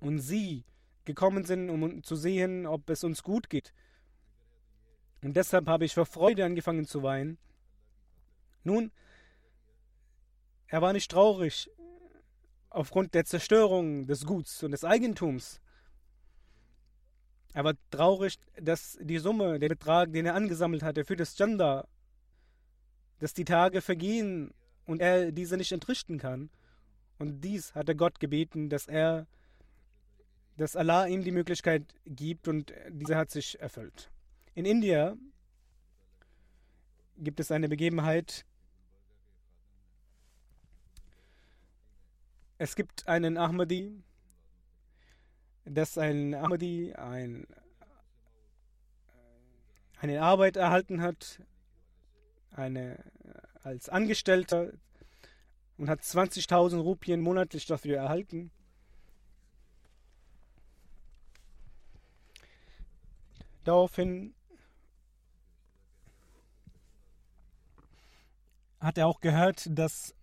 [0.00, 0.64] und sie
[1.04, 3.72] gekommen sind, um zu sehen, ob es uns gut geht.
[5.22, 7.38] Und deshalb habe ich vor Freude angefangen zu weinen.
[8.64, 8.90] Nun,
[10.66, 11.70] er war nicht traurig
[12.68, 15.60] aufgrund der Zerstörung des Guts und des Eigentums.
[17.56, 21.88] Er war traurig, dass die Summe, der Betrag, den er angesammelt hatte für das Gender,
[23.18, 24.52] dass die Tage vergehen
[24.84, 26.50] und er diese nicht entrichten kann.
[27.18, 29.26] Und dies hat er Gott gebeten, dass er,
[30.58, 34.10] dass Allah ihm die Möglichkeit gibt und diese hat sich erfüllt.
[34.52, 35.16] In India
[37.16, 38.44] gibt es eine Begebenheit.
[42.58, 44.02] Es gibt einen Ahmadi,
[45.66, 47.46] dass ein Ahmadi ein,
[49.98, 51.40] eine Arbeit erhalten hat,
[52.52, 53.04] eine,
[53.62, 54.72] als Angestellter
[55.76, 58.50] und hat 20.000 Rupien monatlich dafür erhalten.
[63.64, 64.32] Daraufhin
[68.78, 70.14] hat er auch gehört, dass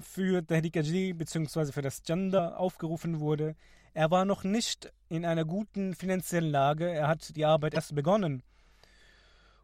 [0.00, 1.72] für Tahrikaji bzw.
[1.72, 3.56] für das Gender aufgerufen wurde.
[3.96, 6.86] Er war noch nicht in einer guten finanziellen Lage.
[6.86, 8.42] Er hat die Arbeit erst begonnen.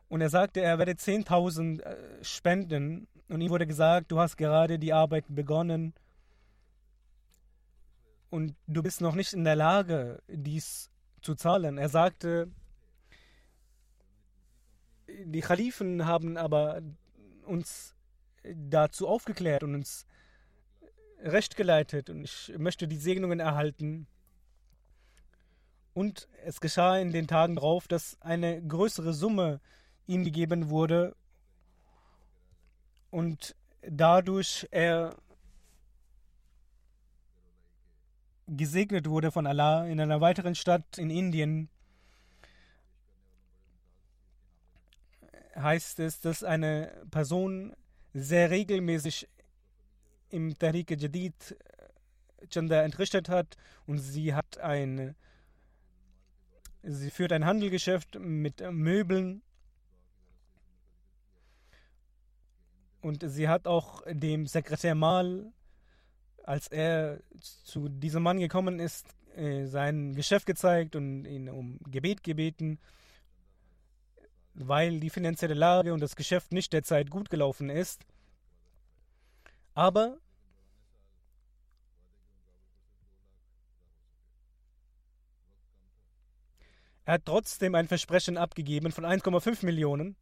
[0.08, 3.08] Und er sagte, er werde 10.000 äh, spenden.
[3.28, 5.92] Und ihm wurde gesagt, du hast gerade die Arbeit begonnen.
[8.30, 10.88] Und du bist noch nicht in der Lage, dies
[11.20, 11.76] zu zahlen.
[11.76, 12.50] Er sagte,
[15.26, 16.80] die Khalifen haben aber
[17.44, 17.94] uns
[18.42, 20.06] dazu aufgeklärt und uns
[21.18, 24.06] recht geleitet und ich möchte die Segnungen erhalten.
[25.94, 29.60] Und es geschah in den Tagen darauf, dass eine größere Summe
[30.06, 31.14] ihm gegeben wurde
[33.10, 35.16] und dadurch er
[38.46, 41.68] gesegnet wurde von Allah in einer weiteren Stadt in Indien.
[45.54, 47.74] Heißt es, dass eine Person
[48.14, 49.28] sehr regelmäßig
[50.30, 51.56] im Tariq Jadid
[52.48, 55.14] Chanda äh, entrichtet hat und sie hat ein
[56.82, 59.42] sie führt ein Handelgeschäft mit Möbeln
[63.00, 65.52] und sie hat auch dem Sekretär Mal
[66.44, 72.22] als er zu diesem Mann gekommen ist, äh, sein Geschäft gezeigt und ihn um Gebet
[72.22, 72.78] gebeten,
[74.54, 78.04] weil die finanzielle Lage und das Geschäft nicht derzeit gut gelaufen ist.
[79.74, 80.18] Aber
[87.12, 90.16] er hat trotzdem ein Versprechen abgegeben von 1,5 Millionen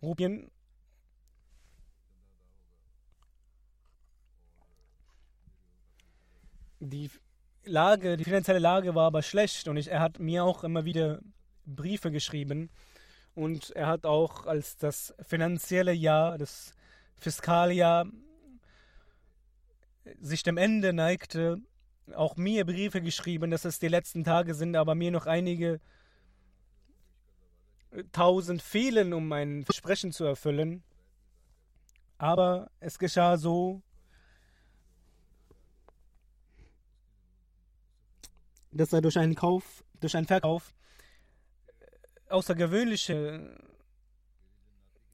[0.00, 0.52] Rupien.
[6.78, 7.10] Die
[7.64, 11.18] Lage, die finanzielle Lage war aber schlecht und ich, er hat mir auch immer wieder
[11.66, 12.70] Briefe geschrieben
[13.34, 16.72] und er hat auch als das finanzielle Jahr, das
[17.16, 18.06] Fiskaljahr
[20.20, 21.60] sich dem Ende neigte,
[22.14, 25.80] auch mir Briefe geschrieben, dass es die letzten Tage sind, aber mir noch einige
[28.12, 30.82] tausend fehlen, um mein Versprechen zu erfüllen.
[32.18, 33.82] Aber es geschah so,
[38.70, 40.74] dass er durch einen Kauf, durch einen Verkauf
[42.28, 43.54] außergewöhnliche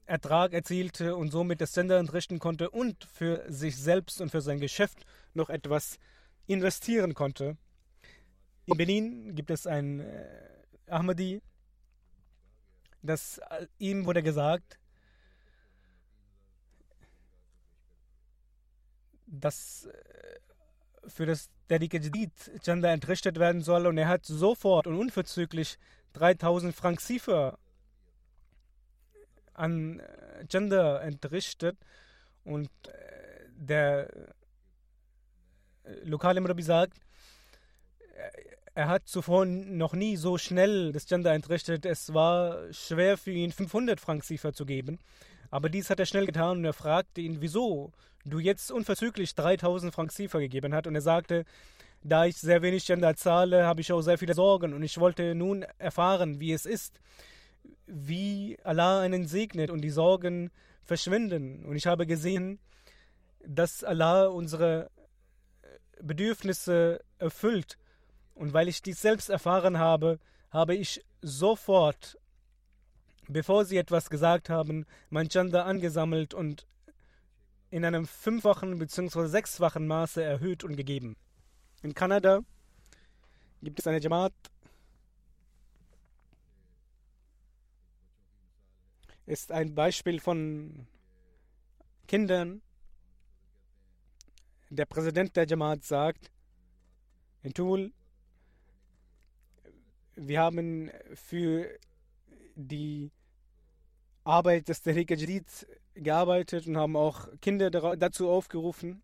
[0.05, 4.59] Ertrag erzielte und somit das Sender entrichten konnte und für sich selbst und für sein
[4.59, 5.99] Geschäft noch etwas
[6.49, 7.57] investieren konnte.
[8.65, 10.25] In Berlin gibt es ein äh,
[10.87, 11.41] Ahmadi,
[13.03, 14.79] das äh, ihm wurde gesagt,
[19.27, 20.39] dass äh,
[21.07, 22.33] für das Jadid
[22.63, 25.77] Chanda entrichtet werden soll und er hat sofort und unverzüglich
[26.13, 27.59] 3000 Franc Ziffer
[29.53, 30.01] an
[30.47, 31.77] Gender entrichtet
[32.43, 32.71] und
[33.55, 34.09] der
[36.03, 36.97] lokale Murabi sagt,
[38.75, 41.85] er hat zuvor noch nie so schnell das Gender entrichtet.
[41.85, 44.99] Es war schwer für ihn, 500 Frank Siefer zu geben.
[45.51, 47.91] Aber dies hat er schnell getan und er fragte ihn, wieso
[48.25, 50.87] du jetzt unverzüglich 3000 Frank Siefer gegeben hast.
[50.87, 51.45] Und er sagte,
[52.03, 55.35] da ich sehr wenig Gender zahle, habe ich auch sehr viele Sorgen und ich wollte
[55.35, 57.01] nun erfahren, wie es ist,
[57.85, 60.51] wie Allah einen segnet und die Sorgen
[60.83, 61.65] verschwinden.
[61.65, 62.59] Und ich habe gesehen,
[63.45, 64.89] dass Allah unsere
[66.01, 67.77] Bedürfnisse erfüllt.
[68.35, 70.19] Und weil ich dies selbst erfahren habe,
[70.51, 72.17] habe ich sofort,
[73.27, 76.65] bevor sie etwas gesagt haben, mein Chanda angesammelt und
[77.69, 79.27] in einem fünffachen bzw.
[79.27, 81.15] sechsfachen Maße erhöht und gegeben.
[81.81, 82.41] In Kanada
[83.61, 84.33] gibt es eine Jamaat,
[89.29, 90.87] ist ein Beispiel von
[92.07, 92.61] Kindern.
[94.71, 96.29] Der Präsident der Jamaat sagt,
[97.41, 97.91] in Tool,
[100.15, 101.79] wir haben für
[102.55, 103.11] die
[104.23, 109.01] Arbeit des Tariq Jadid gearbeitet und haben auch Kinder dazu aufgerufen,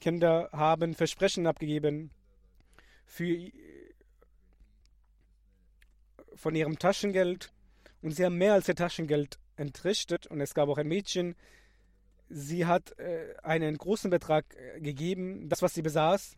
[0.00, 2.10] Kinder haben Versprechen abgegeben
[3.04, 3.50] für,
[6.34, 7.52] von ihrem Taschengeld
[8.00, 11.36] und sie haben mehr als ihr Taschengeld entrichtet und es gab auch ein Mädchen,
[12.32, 16.36] sie hat äh, einen großen Betrag äh, gegeben, das was sie besaß.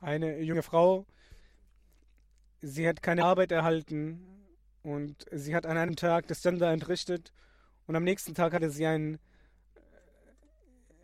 [0.00, 1.04] Eine junge Frau,
[2.62, 4.24] sie hat keine Arbeit erhalten
[4.82, 7.32] und sie hat an einem Tag das Sender entrichtet
[7.86, 9.18] und am nächsten Tag hatte sie ein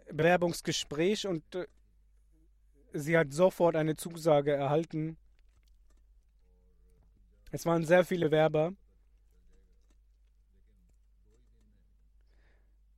[0.08, 1.66] äh, Bewerbungsgespräch und äh,
[2.98, 5.16] sie hat sofort eine Zusage erhalten.
[7.52, 8.72] Es waren sehr viele Werber.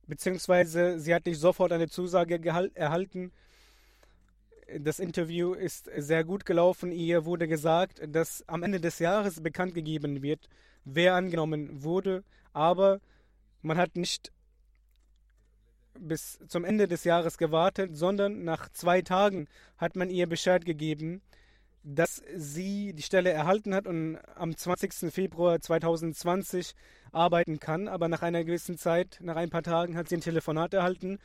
[0.07, 2.39] Beziehungsweise sie hat nicht sofort eine Zusage
[2.73, 3.31] erhalten,
[4.77, 6.91] das Interview ist sehr gut gelaufen.
[6.91, 10.47] Ihr wurde gesagt, dass am Ende des Jahres bekannt gegeben wird,
[10.85, 12.23] wer angenommen wurde.
[12.53, 12.99] Aber
[13.61, 14.31] man hat nicht
[15.99, 19.47] bis zum Ende des Jahres gewartet, sondern nach zwei Tagen
[19.77, 21.21] hat man ihr Bescheid gegeben,
[21.83, 25.11] dass sie die Stelle erhalten hat und am 20.
[25.11, 26.75] Februar 2020
[27.11, 27.87] arbeiten kann.
[27.87, 31.19] Aber nach einer gewissen Zeit, nach ein paar Tagen, hat sie ein Telefonat erhalten,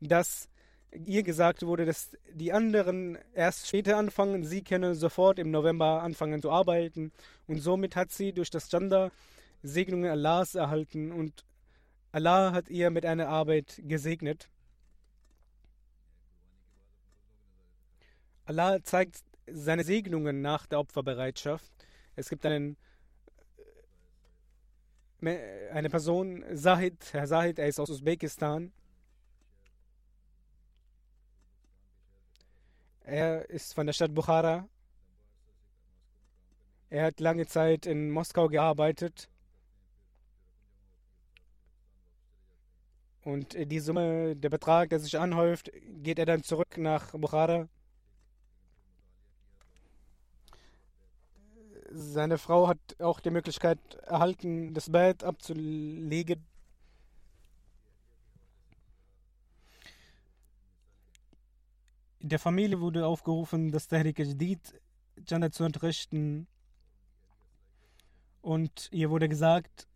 [0.00, 0.48] dass
[0.92, 6.40] ihr gesagt wurde, dass die anderen erst später anfangen, sie können sofort im November anfangen
[6.40, 7.12] zu arbeiten
[7.46, 9.10] und somit hat sie durch das Gender
[9.62, 11.44] Segnungen Allahs erhalten und
[12.16, 14.48] Allah hat ihr mit einer Arbeit gesegnet.
[18.46, 21.70] Allah zeigt seine Segnungen nach der Opferbereitschaft.
[22.14, 22.78] Es gibt einen
[25.20, 28.72] äh, eine Person, Zahid, Herr Zahid, er ist aus Usbekistan,
[33.04, 34.66] Er ist von der Stadt Bukhara.
[36.88, 39.28] Er hat lange Zeit in Moskau gearbeitet.
[43.26, 45.72] Und die Summe, der Betrag, der sich anhäuft,
[46.04, 47.68] geht er dann zurück nach Bukhara.
[51.90, 56.44] Seine Frau hat auch die Möglichkeit erhalten, das Bett abzulegen.
[62.20, 64.80] der Familie wurde aufgerufen, das Tahrik Jadid
[65.28, 66.48] Jannah zu entrichten.
[68.42, 69.86] Und ihr wurde gesagt,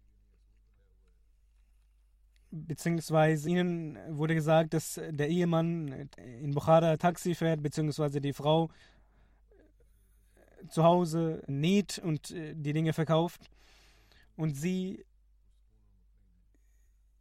[2.50, 8.70] beziehungsweise ihnen wurde gesagt, dass der Ehemann in Bukhara Taxi fährt, beziehungsweise die Frau
[10.68, 13.50] zu Hause näht und äh, die Dinge verkauft
[14.36, 15.04] und sie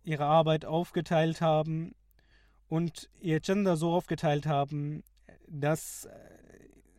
[0.04, 1.96] ihre Arbeit aufgeteilt haben
[2.68, 5.04] und ihr Gender so aufgeteilt haben,
[5.48, 6.12] dass äh,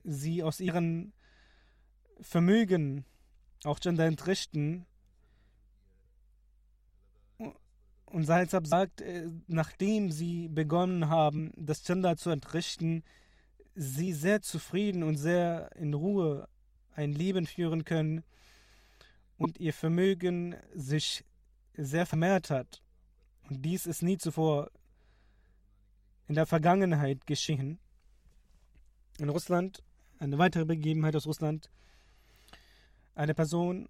[0.05, 1.13] sie aus ihren
[2.21, 3.05] Vermögen
[3.65, 4.87] auch Gender entrichten.
[8.11, 13.05] Und Salzab sagt, äh, nachdem sie begonnen haben, das Gender zu entrichten,
[13.75, 16.49] sie sehr zufrieden und sehr in Ruhe
[16.95, 18.25] ein Leben führen können
[19.39, 21.25] und ihr Vermögen sich
[21.77, 22.83] sehr vermehrt hat.
[23.49, 24.71] Und dies ist nie zuvor
[26.27, 27.79] in der Vergangenheit geschehen.
[29.19, 29.85] In Russland,
[30.19, 31.71] eine weitere Begebenheit aus Russland,
[33.15, 33.89] eine Person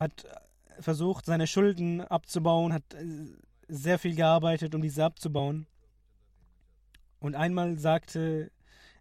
[0.00, 0.26] hat
[0.80, 2.84] versucht, seine Schulden abzubauen, hat
[3.68, 5.66] sehr viel gearbeitet, um diese abzubauen.
[7.20, 8.50] Und einmal sagte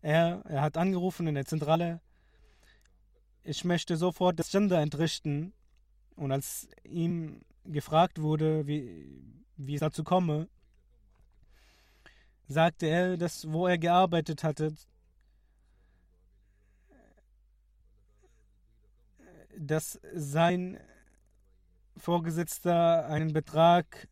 [0.02, 2.02] er, er hat angerufen in der Zentrale,
[3.44, 5.54] ich möchte sofort das Gender entrichten.
[6.16, 9.24] Und als ihm gefragt wurde, wie,
[9.56, 10.50] wie es dazu komme,
[12.48, 14.74] sagte er, dass wo er gearbeitet hatte,
[19.58, 20.80] dass sein
[21.98, 24.08] Vorgesetzter einen Betrag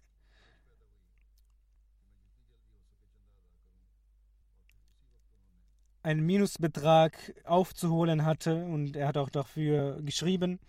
[6.05, 10.59] einen Minusbetrag aufzuholen hatte und er hat auch dafür geschrieben.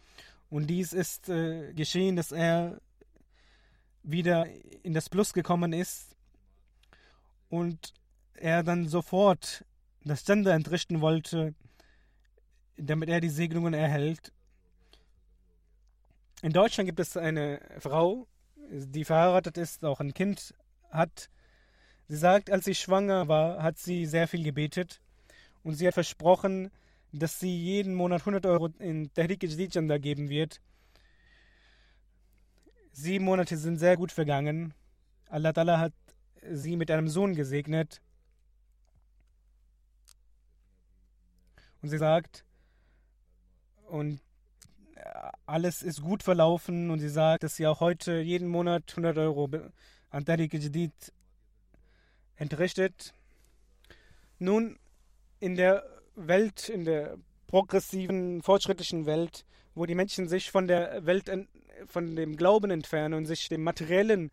[0.48, 2.80] Und dies ist äh, geschehen, dass er
[4.02, 4.46] wieder
[4.82, 6.16] in das Plus gekommen ist
[7.50, 7.92] und
[8.32, 9.64] er dann sofort
[10.04, 11.54] das Gender entrichten wollte,
[12.76, 14.32] damit er die Segnungen erhält.
[16.42, 18.26] In Deutschland gibt es eine Frau,
[18.70, 20.54] die verheiratet ist, auch ein Kind
[20.90, 21.30] hat.
[22.08, 25.00] Sie sagt, als sie schwanger war, hat sie sehr viel gebetet
[25.62, 26.70] und sie hat versprochen,
[27.12, 29.72] dass sie jeden Monat 100 Euro in Tahrik Jadid
[30.02, 30.60] geben wird.
[32.92, 34.74] Sieben Monate sind sehr gut vergangen.
[35.28, 35.92] Allah Ta'ala hat
[36.50, 38.00] sie mit einem Sohn gesegnet.
[41.82, 42.44] Und sie sagt,
[43.88, 44.20] und
[45.46, 49.48] alles ist gut verlaufen und sie sagt, dass sie auch heute jeden Monat 100 Euro
[50.10, 50.92] an Tariq Jadid
[52.36, 53.14] entrichtet.
[54.38, 54.78] Nun,
[55.40, 55.84] in der
[56.16, 57.16] Welt, in der
[57.46, 59.44] progressiven, fortschrittlichen Welt,
[59.74, 61.30] wo die Menschen sich von der Welt,
[61.86, 64.30] von dem Glauben entfernen und sich dem Materiellen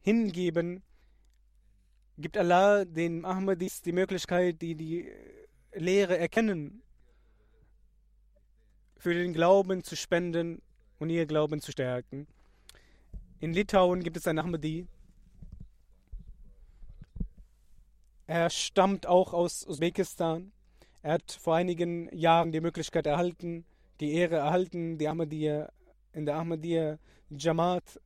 [0.00, 0.82] hingeben,
[2.18, 5.10] gibt Allah den Ahmadis die Möglichkeit, die die
[5.72, 6.82] Lehre erkennen,
[9.04, 10.62] für den Glauben zu spenden
[10.98, 12.26] und ihr Glauben zu stärken.
[13.38, 14.86] In Litauen gibt es einen Ahmadi,
[18.26, 20.52] Er stammt auch aus Usbekistan.
[21.02, 23.66] Er hat vor einigen Jahren die Möglichkeit erhalten,
[24.00, 25.70] die Ehre erhalten, die Ahmadiyya,
[26.14, 26.98] in der Ahmadiyya
[27.28, 28.00] Jamaat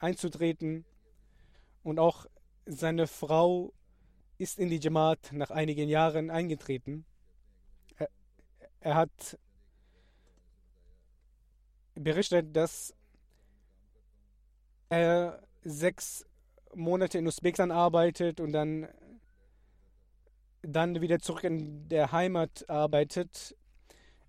[0.00, 0.84] einzutreten.
[1.84, 2.26] Und auch
[2.66, 3.72] seine Frau
[4.38, 7.04] ist in die Jamaat nach einigen Jahren eingetreten.
[7.96, 8.08] Er,
[8.80, 9.38] er hat
[12.02, 12.94] berichtet, dass
[14.88, 16.26] er sechs
[16.74, 18.88] Monate in Usbekistan arbeitet und dann
[20.62, 23.56] dann wieder zurück in der Heimat arbeitet.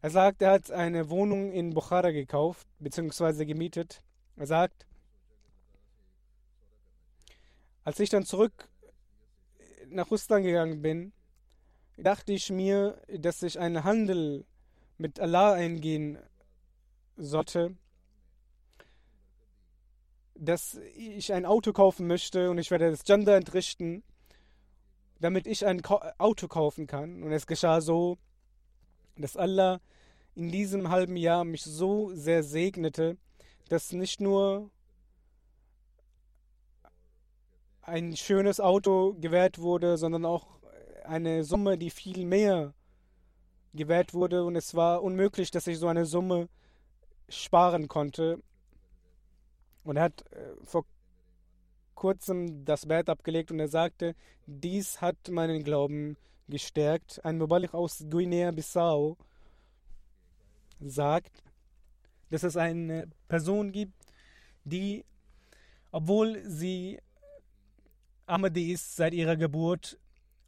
[0.02, 3.46] Er sagt, er hat eine Wohnung in Bukhara gekauft bzw.
[3.46, 4.02] gemietet.
[4.38, 4.88] Er sagt,
[7.84, 8.70] als ich dann zurück
[9.90, 11.12] nach Russland gegangen bin,
[11.98, 14.46] dachte ich mir, dass ich einen Handel
[14.98, 16.18] mit Allah eingehen
[17.24, 17.76] sollte,
[20.36, 24.04] dass ich ein Auto kaufen möchte und ich werde das Gender entrichten
[25.22, 25.82] damit ich ein
[26.18, 27.24] Auto kaufen kann.
[27.24, 28.18] Und es geschah so,
[29.16, 29.80] dass Allah
[30.36, 33.18] in diesem halben Jahr mich so sehr segnete,
[33.70, 34.72] dass nicht nur
[37.82, 40.48] ein schönes Auto gewährt wurde, sondern auch
[41.04, 42.74] eine Summe, die viel mehr
[43.74, 44.44] gewährt wurde.
[44.44, 46.50] Und es war unmöglich, dass ich so eine Summe
[47.32, 48.42] sparen konnte.
[49.84, 50.86] Und er hat äh, vor
[51.96, 54.16] kurzem das Bett abgelegt und er sagte,
[54.46, 56.18] dies hat meinen Glauben
[56.48, 57.24] gestärkt.
[57.24, 59.18] Ein Mubalik aus Guinea-Bissau
[60.80, 61.44] sagt,
[62.30, 63.94] dass es eine Person gibt,
[64.64, 65.06] die,
[65.92, 67.00] obwohl sie
[68.26, 70.00] Ahmadi ist seit ihrer Geburt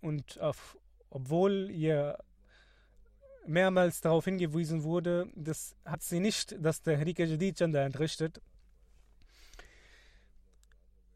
[0.02, 0.78] und auf,
[1.10, 2.18] obwohl ihr
[3.46, 8.42] mehrmals darauf hingewiesen wurde, das hat sie nicht, dass der Rika Jadid Chanda entrichtet.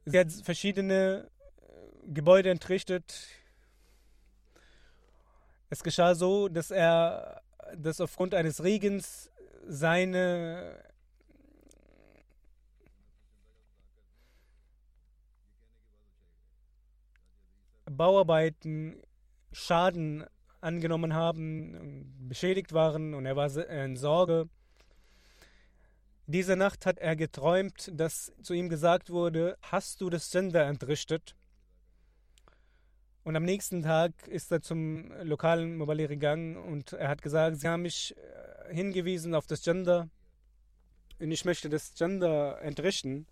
[0.05, 3.27] Sie hat verschiedene äh, Gebäude entrichtet.
[5.69, 7.41] Es geschah so, dass er,
[7.75, 9.29] dass aufgrund eines Regens
[9.65, 10.81] seine
[17.85, 19.01] Bauarbeiten
[19.51, 20.25] Schaden
[20.67, 24.49] angenommen haben, beschädigt waren und er war in Sorge.
[26.27, 31.35] Diese Nacht hat er geträumt, dass zu ihm gesagt wurde, hast du das Gender entrichtet?
[33.23, 37.67] Und am nächsten Tag ist er zum lokalen Mobile gegangen und er hat gesagt, sie
[37.67, 40.09] haben mich äh, hingewiesen auf das Gender
[41.19, 43.25] und ich möchte das Gender entrichten.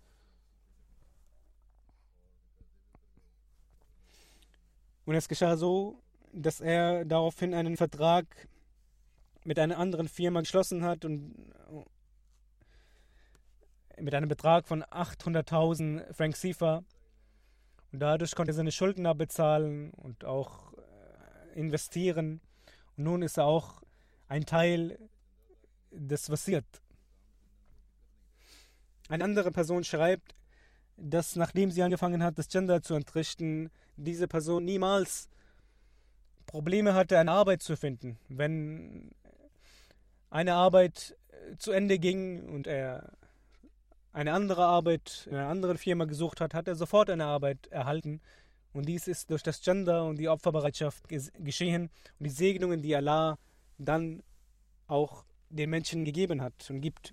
[5.04, 6.02] Und es geschah so,
[6.32, 8.26] dass er daraufhin einen Vertrag
[9.44, 11.34] mit einer anderen Firma geschlossen hat und
[13.98, 16.84] mit einem Betrag von 800.000 Frank Sifa.
[17.92, 22.40] Und dadurch konnte er seine Schulden abbezahlen und auch äh, investieren.
[22.96, 23.82] Und nun ist er auch
[24.28, 24.98] ein Teil
[25.90, 26.64] des Wasiat.
[29.08, 30.34] Eine andere Person schreibt,
[30.96, 35.28] dass nachdem sie angefangen hat, das Gender zu entrichten, diese Person niemals
[36.56, 38.16] Probleme hatte, eine Arbeit zu finden.
[38.30, 39.10] Wenn
[40.30, 41.14] eine Arbeit
[41.58, 43.12] zu Ende ging und er
[44.14, 48.22] eine andere Arbeit in einer anderen Firma gesucht hat, hat er sofort eine Arbeit erhalten.
[48.72, 53.36] Und dies ist durch das Gender und die Opferbereitschaft geschehen und die Segnungen, die Allah
[53.76, 54.22] dann
[54.86, 57.12] auch den Menschen gegeben hat und gibt.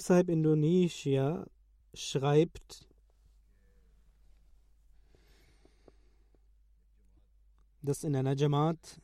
[0.00, 1.46] Sahib Indonesia
[1.94, 2.86] schreibt,
[7.80, 9.00] dass in einer Jamaat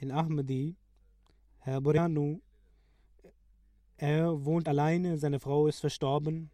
[0.00, 0.76] ein Ahmadi,
[1.60, 2.40] Herr Borianu,
[3.96, 6.50] er wohnt alleine, seine Frau ist verstorben.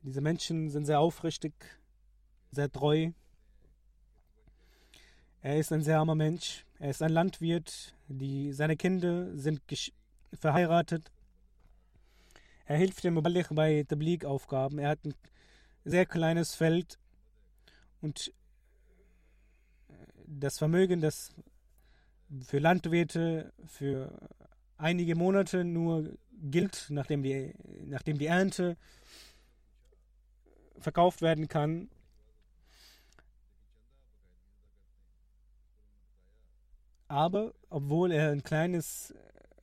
[0.00, 1.52] Diese Menschen sind sehr aufrichtig,
[2.50, 3.12] sehr treu.
[5.44, 6.64] Er ist ein sehr armer Mensch.
[6.78, 7.96] Er ist ein Landwirt.
[8.06, 9.60] Die, seine Kinder sind
[10.32, 11.10] verheiratet.
[12.64, 14.78] Er hilft dem Mubalik bei Tablik-Aufgaben.
[14.78, 15.14] Er hat ein
[15.84, 16.96] sehr kleines Feld
[18.00, 18.32] und
[20.26, 21.34] das Vermögen, das
[22.46, 24.16] für Landwirte für
[24.78, 27.52] einige Monate nur gilt, nachdem die,
[27.84, 28.76] nachdem die Ernte
[30.78, 31.90] verkauft werden kann,
[37.12, 39.14] Aber obwohl er ein kleines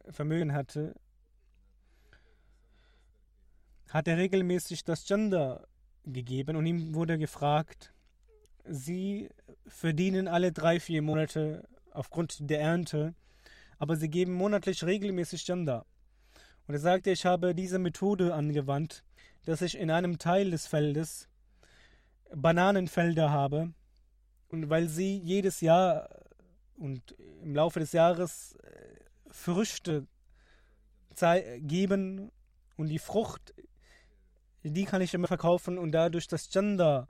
[0.07, 0.93] Vermögen hatte,
[3.89, 5.67] hat er regelmäßig das Gender
[6.05, 7.91] gegeben und ihm wurde gefragt,
[8.65, 9.31] Sie
[9.65, 13.15] verdienen alle drei, vier Monate aufgrund der Ernte,
[13.79, 15.87] aber Sie geben monatlich regelmäßig Gender.
[16.67, 19.03] Und er sagte, ich habe diese Methode angewandt,
[19.45, 21.27] dass ich in einem Teil des Feldes
[22.31, 23.73] Bananenfelder habe
[24.49, 26.09] und weil sie jedes Jahr
[26.79, 28.99] und im Laufe des Jahres äh,
[29.31, 30.07] Früchte
[31.57, 32.31] geben
[32.77, 33.53] und die Frucht,
[34.63, 37.09] die kann ich immer verkaufen und dadurch das Gender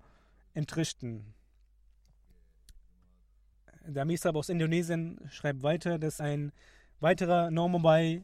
[0.56, 1.36] entrichten.
[3.86, 6.52] Der Misab aus Indonesien schreibt weiter, dass ein
[7.00, 8.24] weiterer Normobai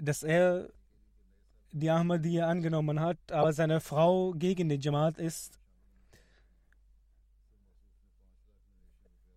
[0.00, 0.68] dass er
[1.72, 5.58] die Ahmadiyya angenommen hat, aber seine Frau gegen den Jamaat ist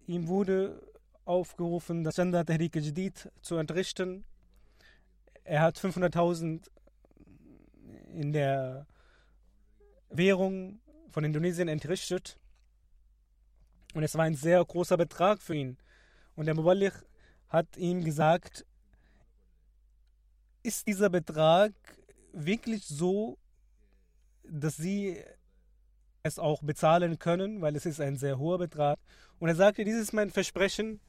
[0.08, 0.82] Ihm wurde
[1.26, 4.24] aufgerufen, das Gender Tahrik Jadid zu entrichten.
[5.44, 6.70] Er hat 500.000
[8.14, 8.88] in der
[10.10, 10.80] Währung
[11.10, 12.38] von Indonesien entrichtet.
[13.94, 15.78] Und es war ein sehr großer Betrag für ihn.
[16.36, 16.94] Und der Muballigh
[17.50, 18.66] hat ihm gesagt,
[20.64, 21.74] ist dieser Betrag
[22.32, 23.38] wirklich so,
[24.44, 25.24] dass Sie
[26.24, 29.00] es auch bezahlen können, weil es ist ein sehr hoher Betrag.
[29.40, 31.00] Und er sagte, dies ist mein Versprechen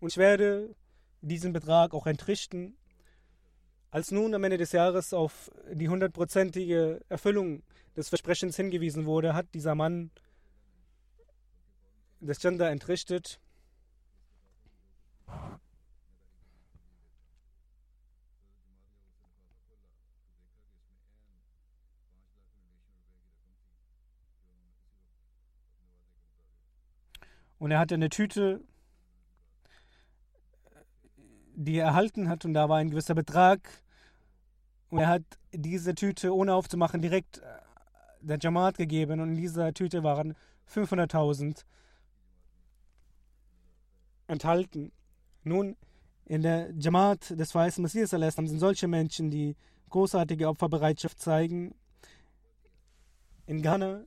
[0.00, 0.74] und ich werde
[1.20, 2.76] diesen Betrag auch entrichten.
[3.90, 7.62] Als nun am Ende des Jahres auf die hundertprozentige Erfüllung
[7.96, 10.10] des Versprechens hingewiesen wurde, hat dieser Mann
[12.20, 13.40] das Gender entrichtet
[27.60, 28.62] Und er hatte eine Tüte,
[31.54, 33.60] die er erhalten hat, und da war ein gewisser Betrag.
[34.88, 37.42] Und er hat diese Tüte, ohne aufzumachen, direkt äh,
[38.22, 39.20] der Jamaat gegeben.
[39.20, 40.34] Und in dieser Tüte waren
[40.72, 41.64] 500.000
[44.26, 44.90] enthalten.
[45.44, 45.76] Nun,
[46.24, 49.54] in der Jamaat des Weißen Messias sind solche Menschen, die
[49.90, 51.74] großartige Opferbereitschaft zeigen.
[53.44, 54.00] In Ghana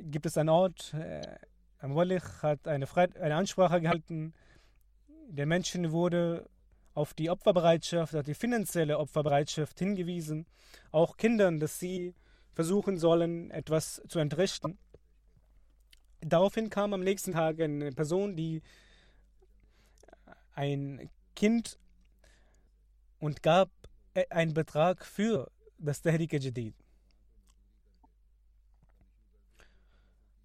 [0.00, 0.92] gibt es einen Ort,
[1.82, 4.34] äh, Wallich hat eine, eine Ansprache gehalten.
[5.28, 6.48] Den Menschen wurde
[6.94, 10.46] auf die Opferbereitschaft, auf die finanzielle Opferbereitschaft hingewiesen.
[10.90, 12.14] Auch Kindern, dass sie
[12.52, 14.78] versuchen sollen, etwas zu entrichten.
[16.20, 18.62] Daraufhin kam am nächsten Tag eine Person, die
[20.54, 21.78] ein Kind
[23.18, 23.70] und gab
[24.28, 26.74] einen Betrag für das Tahrik Jadid.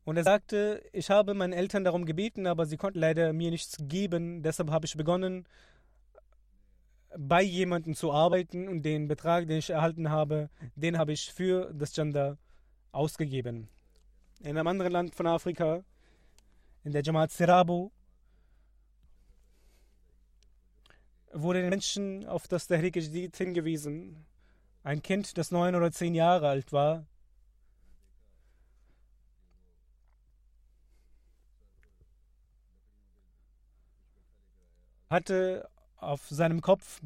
[0.07, 3.75] Und er sagte, ich habe meinen Eltern darum gebeten, aber sie konnten leider mir nichts
[3.77, 4.41] geben.
[4.41, 5.45] Deshalb habe ich begonnen,
[7.17, 11.73] bei jemandem zu arbeiten und den Betrag, den ich erhalten habe, den habe ich für
[11.73, 12.37] das Gender
[12.93, 13.67] ausgegeben.
[14.39, 15.83] In einem anderen Land von Afrika,
[16.85, 17.91] in der Jamaat Sirabo,
[21.33, 24.25] wurde den Menschen auf das Tahrik Jadid hingewiesen.
[24.83, 27.05] Ein Kind, das neun oder zehn Jahre alt war,
[35.09, 37.01] hatte auf seinem Kopf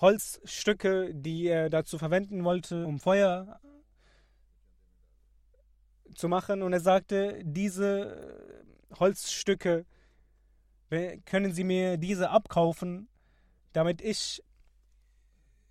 [0.00, 3.60] Holzstücke, die er dazu verwenden wollte, um Feuer
[6.14, 6.62] zu machen.
[6.62, 8.62] Und er sagte, diese
[8.98, 9.86] Holzstücke,
[11.24, 13.08] können Sie mir diese abkaufen,
[13.72, 14.42] damit ich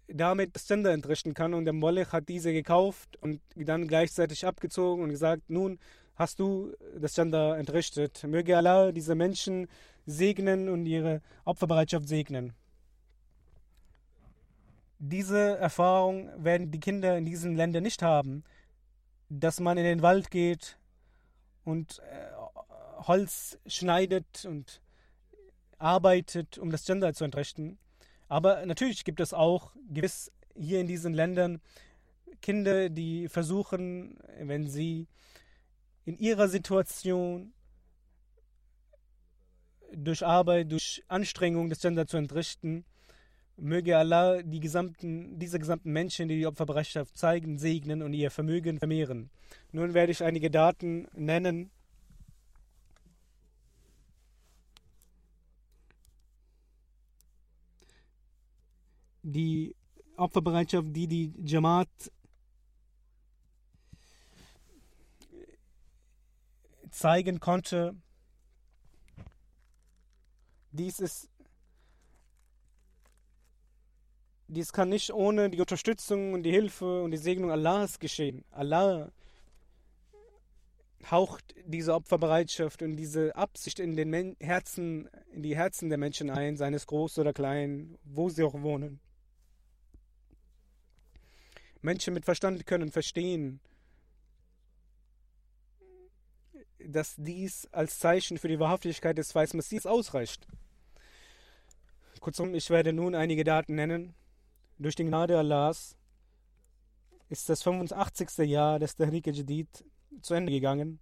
[0.08, 1.54] damit das Gender entrichten kann.
[1.54, 5.80] Und der Mollech hat diese gekauft und dann gleichzeitig abgezogen und gesagt, nun
[6.16, 8.24] hast du das Gender entrichtet.
[8.24, 9.68] Möge Allah diese Menschen
[10.06, 12.54] segnen und ihre Opferbereitschaft segnen.
[15.00, 18.44] Diese Erfahrung werden die Kinder in diesen Ländern nicht haben,
[19.30, 20.78] dass man in den Wald geht
[21.64, 22.32] und äh,
[23.08, 24.82] Holz schneidet und
[25.78, 27.78] arbeitet, um das Gender zu entrichten.
[28.28, 31.62] Aber natürlich gibt es auch gewiss hier in diesen Ländern
[32.42, 35.08] Kinder, die versuchen, wenn sie
[36.06, 37.54] in ihrer Situation
[39.94, 42.86] durch Arbeit, durch Anstrengung das Gender zu entrichten,
[43.58, 48.80] möge Allah die gesamten, diese gesamten Menschen, die die Opferbereitschaft zeigen, segnen und ihr Vermögen
[48.80, 49.30] vermehren.
[49.72, 51.72] Nun werde ich einige Daten nennen.
[59.24, 59.76] Die
[60.18, 61.90] Opferbereitschaft, die die Jamaat
[66.92, 67.96] zeigen konnte,
[70.76, 71.30] dies ist
[74.48, 78.46] dies kann nicht ohne die Unterstützung und die Hilfe und die Segnung Allahs geschehen.
[78.52, 79.12] Allah
[81.10, 86.30] haucht diese Opferbereitschaft und diese Absicht in den Men Herzen, in die Herzen der Menschen
[86.30, 89.00] ein, seien es groß oder klein, wo sie auch wohnen.
[91.82, 93.60] Menschen mit Verstand können verstehen,
[96.80, 100.48] dass dies als Zeichen für die Wahrhaftigkeit des Weißen Messias ausreicht.
[102.20, 104.16] Kurzum, ich werde nun einige Daten nennen.
[104.78, 105.98] Durch die Gnade Allahs
[107.30, 108.38] ist das 85.
[108.50, 109.86] Jahr des Tahrik al-Jadid
[110.22, 111.00] zu Ende gegangen.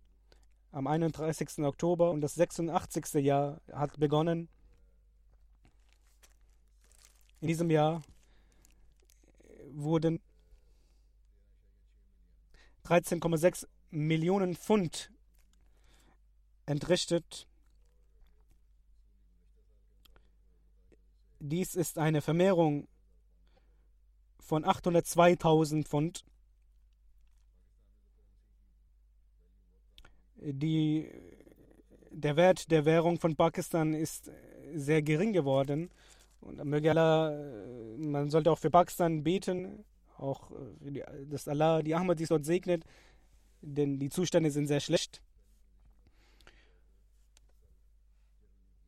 [0.72, 1.59] Am 31.
[1.59, 3.14] Oktober und das 86.
[3.24, 4.49] Jahr hat begonnen.
[7.41, 8.01] In diesem Jahr
[9.72, 10.22] wurden
[12.86, 15.11] 13,6 Millionen Pfund
[16.66, 17.47] entrichtet
[21.46, 22.88] Dies ist eine Vermehrung
[24.39, 26.24] von 802.000 Pfund.
[30.38, 31.12] Die,
[32.12, 34.32] der Wert der Währung von Pakistan ist
[34.74, 35.89] sehr gering geworden.
[36.39, 37.38] Und möge Allah,
[37.98, 39.84] man sollte auch für Pakistan beten,
[40.18, 40.50] auch
[41.26, 42.86] dass Allah die Ahmadis dort segnet,
[43.60, 45.22] denn die Zustände sind sehr schlecht.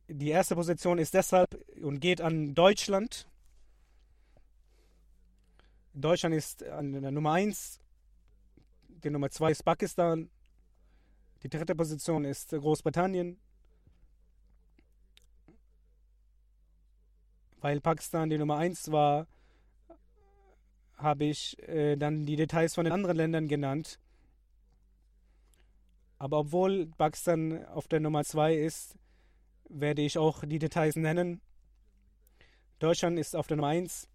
[0.08, 1.52] Die erste Position ist deshalb
[1.82, 3.26] und geht an Deutschland.
[5.94, 7.80] Deutschland ist an der Nummer 1.
[9.02, 10.30] Die Nummer 2 ist Pakistan.
[11.42, 13.36] Die dritte Position ist Großbritannien.
[17.60, 19.26] Weil Pakistan die Nummer 1 war,
[20.96, 23.98] habe ich äh, dann die Details von den anderen Ländern genannt.
[26.18, 28.96] Aber obwohl Pakistan auf der Nummer 2 ist,
[29.68, 31.40] werde ich auch die Details nennen.
[32.78, 34.08] Deutschland ist auf der Nummer 1.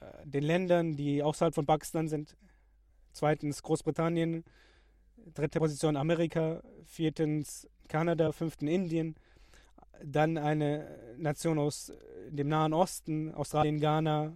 [0.00, 2.36] Äh, den Ländern, die außerhalb von Pakistan sind.
[3.12, 4.44] Zweitens Großbritannien.
[5.34, 6.62] Dritte Position Amerika.
[6.84, 8.32] Viertens Kanada.
[8.32, 9.16] Fünftens Indien.
[10.02, 11.92] Dann eine Nation aus
[12.28, 14.32] dem Nahen Osten, Australien, Ghana.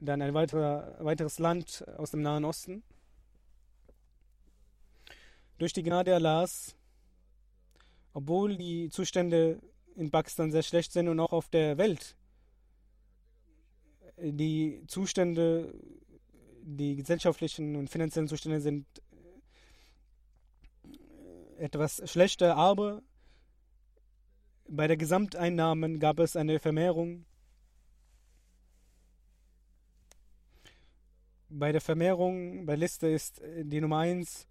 [0.00, 2.82] Dann ein weiterer, weiteres Land aus dem Nahen Osten.
[5.58, 6.74] Durch die Gnade Allahs
[8.14, 9.60] obwohl die Zustände
[9.96, 12.16] in Pakistan sehr schlecht sind und auch auf der Welt.
[14.16, 15.74] Die Zustände,
[16.62, 18.86] die gesellschaftlichen und finanziellen Zustände sind
[21.58, 23.02] äh, etwas schlechter, aber
[24.68, 27.26] bei der Gesamteinnahmen gab es eine Vermehrung.
[31.48, 34.46] Bei der Vermehrung, bei Liste ist die Nummer 1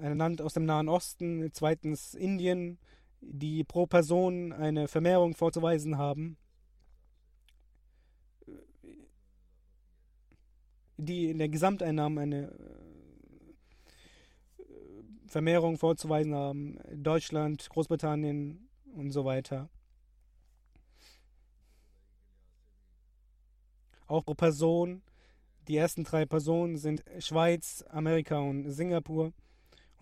[0.00, 2.78] ein Land aus dem Nahen Osten, zweitens Indien,
[3.20, 6.36] die pro Person eine Vermehrung vorzuweisen haben,
[10.96, 12.48] die in der Gesamteinnahmen eine
[14.58, 14.62] äh,
[15.26, 19.68] Vermehrung vorzuweisen haben, Deutschland, Großbritannien und so weiter.
[24.06, 25.02] Auch pro Person,
[25.68, 29.32] die ersten drei Personen sind Schweiz, Amerika und Singapur.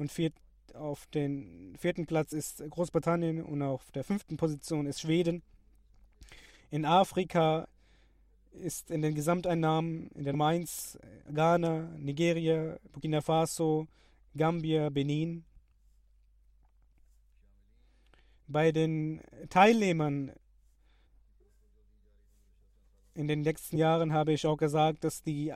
[0.01, 0.33] Und viert,
[0.73, 5.43] auf den vierten Platz ist Großbritannien und auf der fünften Position ist Schweden.
[6.71, 7.69] In Afrika
[8.53, 10.99] ist in den Gesamteinnahmen in der Mainz
[11.31, 13.89] Ghana, Nigeria, Burkina Faso,
[14.35, 15.45] Gambia, Benin.
[18.47, 19.21] Bei den
[19.51, 20.33] Teilnehmern
[23.13, 25.53] in den letzten Jahren habe ich auch gesagt, dass die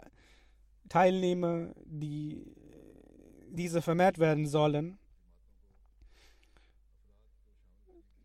[0.91, 2.45] Teilnehmer, die
[3.55, 4.99] diese vermehrt werden sollen.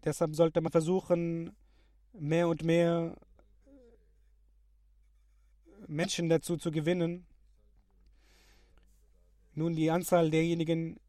[0.04, 1.56] Deshalb sollte man versuchen,
[2.14, 3.16] mehr und mehr
[5.88, 7.26] Menschen dazu zu gewinnen.
[9.54, 11.00] Nun, die Anzahl derjenigen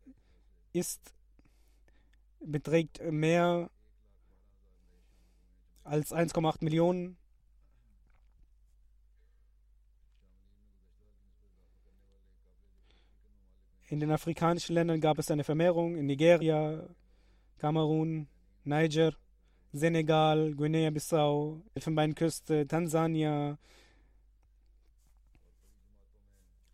[0.72, 1.14] ist,
[2.40, 3.70] beträgt mehr
[5.84, 7.16] als 1,8 Millionen.
[13.90, 16.88] In den afrikanischen Ländern gab es eine Vermehrung in Nigeria,
[17.58, 18.28] Kamerun,
[18.62, 19.14] Niger,
[19.72, 23.58] Senegal, Guinea-Bissau, Elfenbeinküste, Tansania.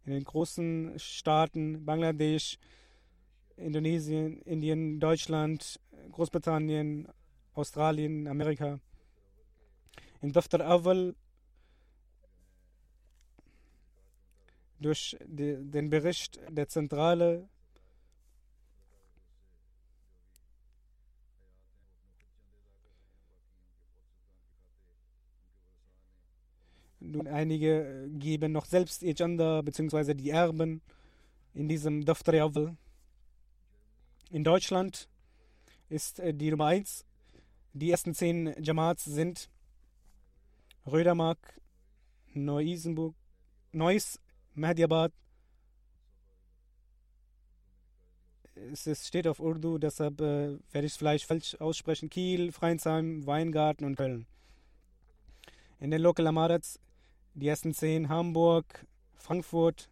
[0.05, 2.59] In den großen Staaten Bangladesch,
[3.57, 5.81] Indonesien, Indien, Deutschland,
[6.13, 7.09] Großbritannien,
[7.55, 8.79] Australien, Amerika.
[10.21, 11.15] In Daftar Awal
[14.81, 17.49] durch die, den Bericht der Zentrale
[26.99, 30.15] Nun, einige geben noch selbst ihr Gender bzw.
[30.15, 30.83] die Erben
[31.55, 32.53] in diesem Daftar
[34.31, 35.09] In Deutschland
[35.89, 37.05] ist äh, die Nummer 1.
[37.75, 39.49] Die ersten zehn Jamats sind
[40.85, 41.61] Rödermark,
[42.35, 43.15] Neu-Isenburg,
[43.73, 44.19] Neuss,
[44.57, 45.13] Mahdiabad.
[48.55, 52.09] Es steht auf Urdu, deshalb äh, werde ich es vielleicht falsch aussprechen.
[52.09, 54.27] Kiel, Freinsheim, Weingarten und Köln.
[55.79, 56.81] In den Local Amarats
[57.35, 59.91] die ersten zehn Hamburg, Frankfurt,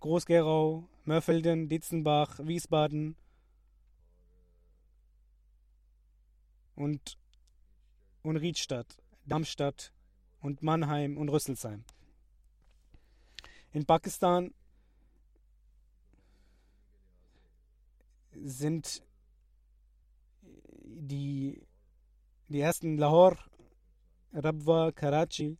[0.00, 3.14] Groß-Gerau, Mörfelden, Dietzenbach, Wiesbaden
[6.74, 7.16] und,
[8.22, 9.92] und Riedstadt, Darmstadt
[10.40, 11.84] und Mannheim und Rüsselsheim.
[13.76, 14.54] In Pakistan
[18.32, 19.02] sind
[20.82, 21.60] die,
[22.48, 23.36] die ersten Lahore,
[24.32, 25.58] Rabwa, Karachi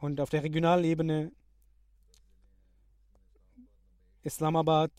[0.00, 1.32] und auf der Regionalebene
[4.22, 4.92] Islamabad,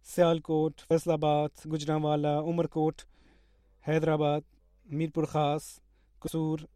[0.00, 3.06] Sialkot, Faisalabad, Gujranwala, Umarkot,
[3.82, 4.42] Hyderabad,
[4.86, 5.80] Mirpur Khas,
[6.18, 6.66] Kusur,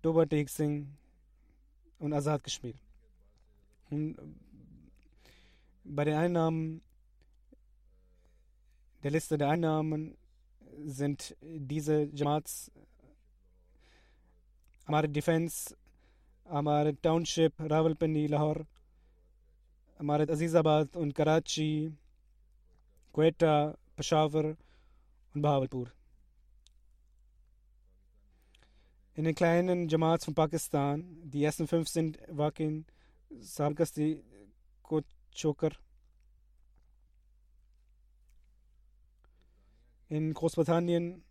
[0.00, 0.86] Toba Singh
[1.98, 2.85] und Azad Kashmir.
[3.90, 4.16] Und
[5.84, 6.82] bei den Einnahmen,
[9.02, 10.16] der Liste der Einnahmen
[10.84, 12.70] sind diese Jamaats
[14.86, 15.76] Amar Defense,
[16.44, 18.66] Amar Township, Rawalpindi, Lahore,
[19.98, 21.92] Amar Azizabad und Karachi,
[23.12, 24.56] Quetta, Peshawar
[25.34, 25.90] und Bahawalpur.
[29.14, 32.84] In den kleinen Jamaats von Pakistan, die ersten fünf sind Wakin,
[33.30, 34.22] Sargasti
[35.34, 35.70] Choker.
[40.08, 41.22] In Großbritannien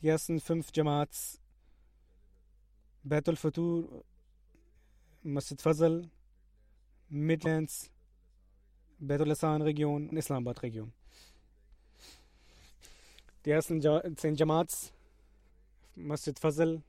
[0.00, 1.40] die ersten fünf Jamaats
[3.04, 4.04] Baitul Fatur,
[5.22, 6.08] Masjid Fazal,
[7.08, 7.90] Midlands,
[9.00, 10.92] Baitul Hassan Region und Islamabad Region.
[13.44, 13.82] Die ersten
[14.16, 14.92] zehn Jamaats,
[15.96, 16.82] Masjid Fazal,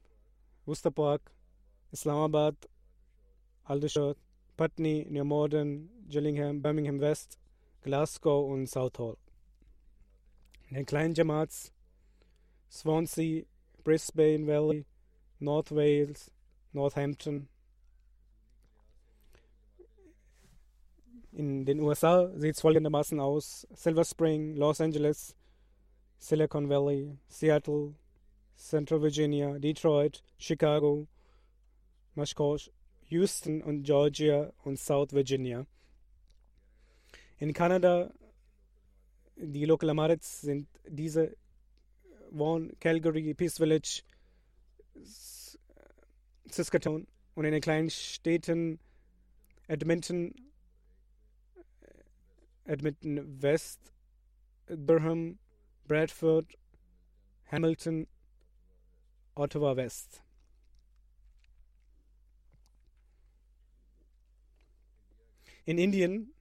[0.66, 1.32] Worcester Park,
[1.92, 2.56] Islamabad,
[3.66, 4.18] Aldershot,
[4.58, 7.38] Putney, New Morden, Gillingham, Birmingham West,
[7.82, 9.18] Glasgow und Southall.
[10.70, 11.72] In den kleinen Jamaats
[12.70, 13.44] Swansea,
[13.84, 14.86] Brisbane Valley,
[15.40, 16.32] North Wales,
[16.74, 17.48] Northampton.
[21.32, 25.36] In den USA sieht es folgendermaßen aus: Silver Spring, Los Angeles,
[26.18, 27.94] Silicon Valley, Seattle,
[28.56, 31.08] Central Virginia, Detroit, Chicago,
[32.16, 32.72] Mushkosh,
[33.10, 35.66] Houston und Georgia und South Virginia.
[37.38, 38.14] In Kanada,
[39.36, 41.36] die Local Amarets sind diese
[42.32, 44.02] Vaughan, Calgary, Peace Village,
[46.46, 48.80] Saskatoon und in den kleinen Städten
[49.68, 50.34] Edmonton,
[52.66, 53.80] Edmonton West,
[54.68, 55.38] Durham,
[55.88, 56.58] Bradford,
[57.52, 58.08] Hamilton,
[59.36, 60.23] Ottawa West.
[65.66, 66.34] In Indien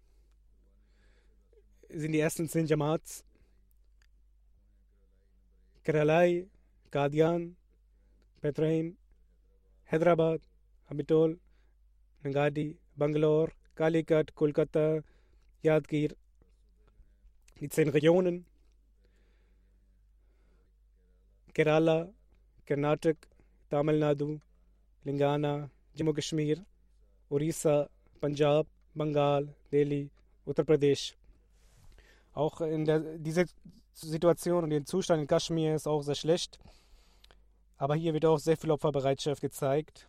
[1.89, 3.25] sind die ersten zehn Jamats
[5.85, 6.49] Keralai,
[6.91, 7.57] Kadian,
[8.41, 8.97] Petraim,
[9.85, 10.41] Hyderabad,
[10.91, 11.39] Amitol,
[12.25, 15.05] Nangadi, Bangalore, Calicut, Kolkata,
[15.63, 16.17] Yadgir,
[17.61, 18.45] die zehn Regionen,
[21.55, 22.13] Kerala,
[22.67, 23.29] Karnataka,
[23.71, 24.41] Tamil Nadu,
[25.07, 26.65] Lingana, Jammu Kashmir,
[27.31, 27.89] Orissa,
[28.21, 30.11] Punjab, Bengal, Delhi,
[30.45, 31.15] Uttar Pradesh.
[32.35, 33.47] Auch in der, diese
[33.93, 36.59] Situation und der Zustand in Kaschmir ist auch sehr schlecht.
[37.77, 40.09] Aber hier wird auch sehr viel Opferbereitschaft gezeigt.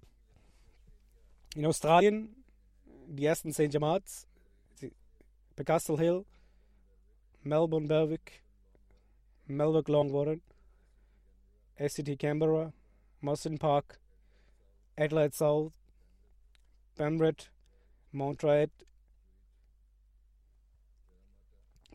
[1.55, 2.35] In Australien,
[3.07, 4.27] die ersten zehn Jamats,
[5.65, 6.25] Castle Hill,
[7.43, 8.43] Melbourne Berwick,
[9.45, 10.41] Melbourne Longwarren,
[11.77, 12.73] ACT Canberra,
[13.21, 13.99] Moston Park,
[14.95, 15.71] Adelaide South,
[16.95, 17.52] Penrith,
[18.13, 18.71] Montreat,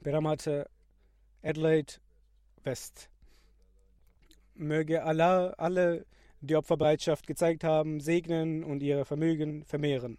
[0.03, 0.67] Parramatta,
[1.43, 1.95] Adelaide
[2.65, 3.09] West.
[4.55, 6.07] Möge Allah alle,
[6.41, 10.19] die Opferbereitschaft gezeigt haben, segnen und ihr Vermögen vermehren.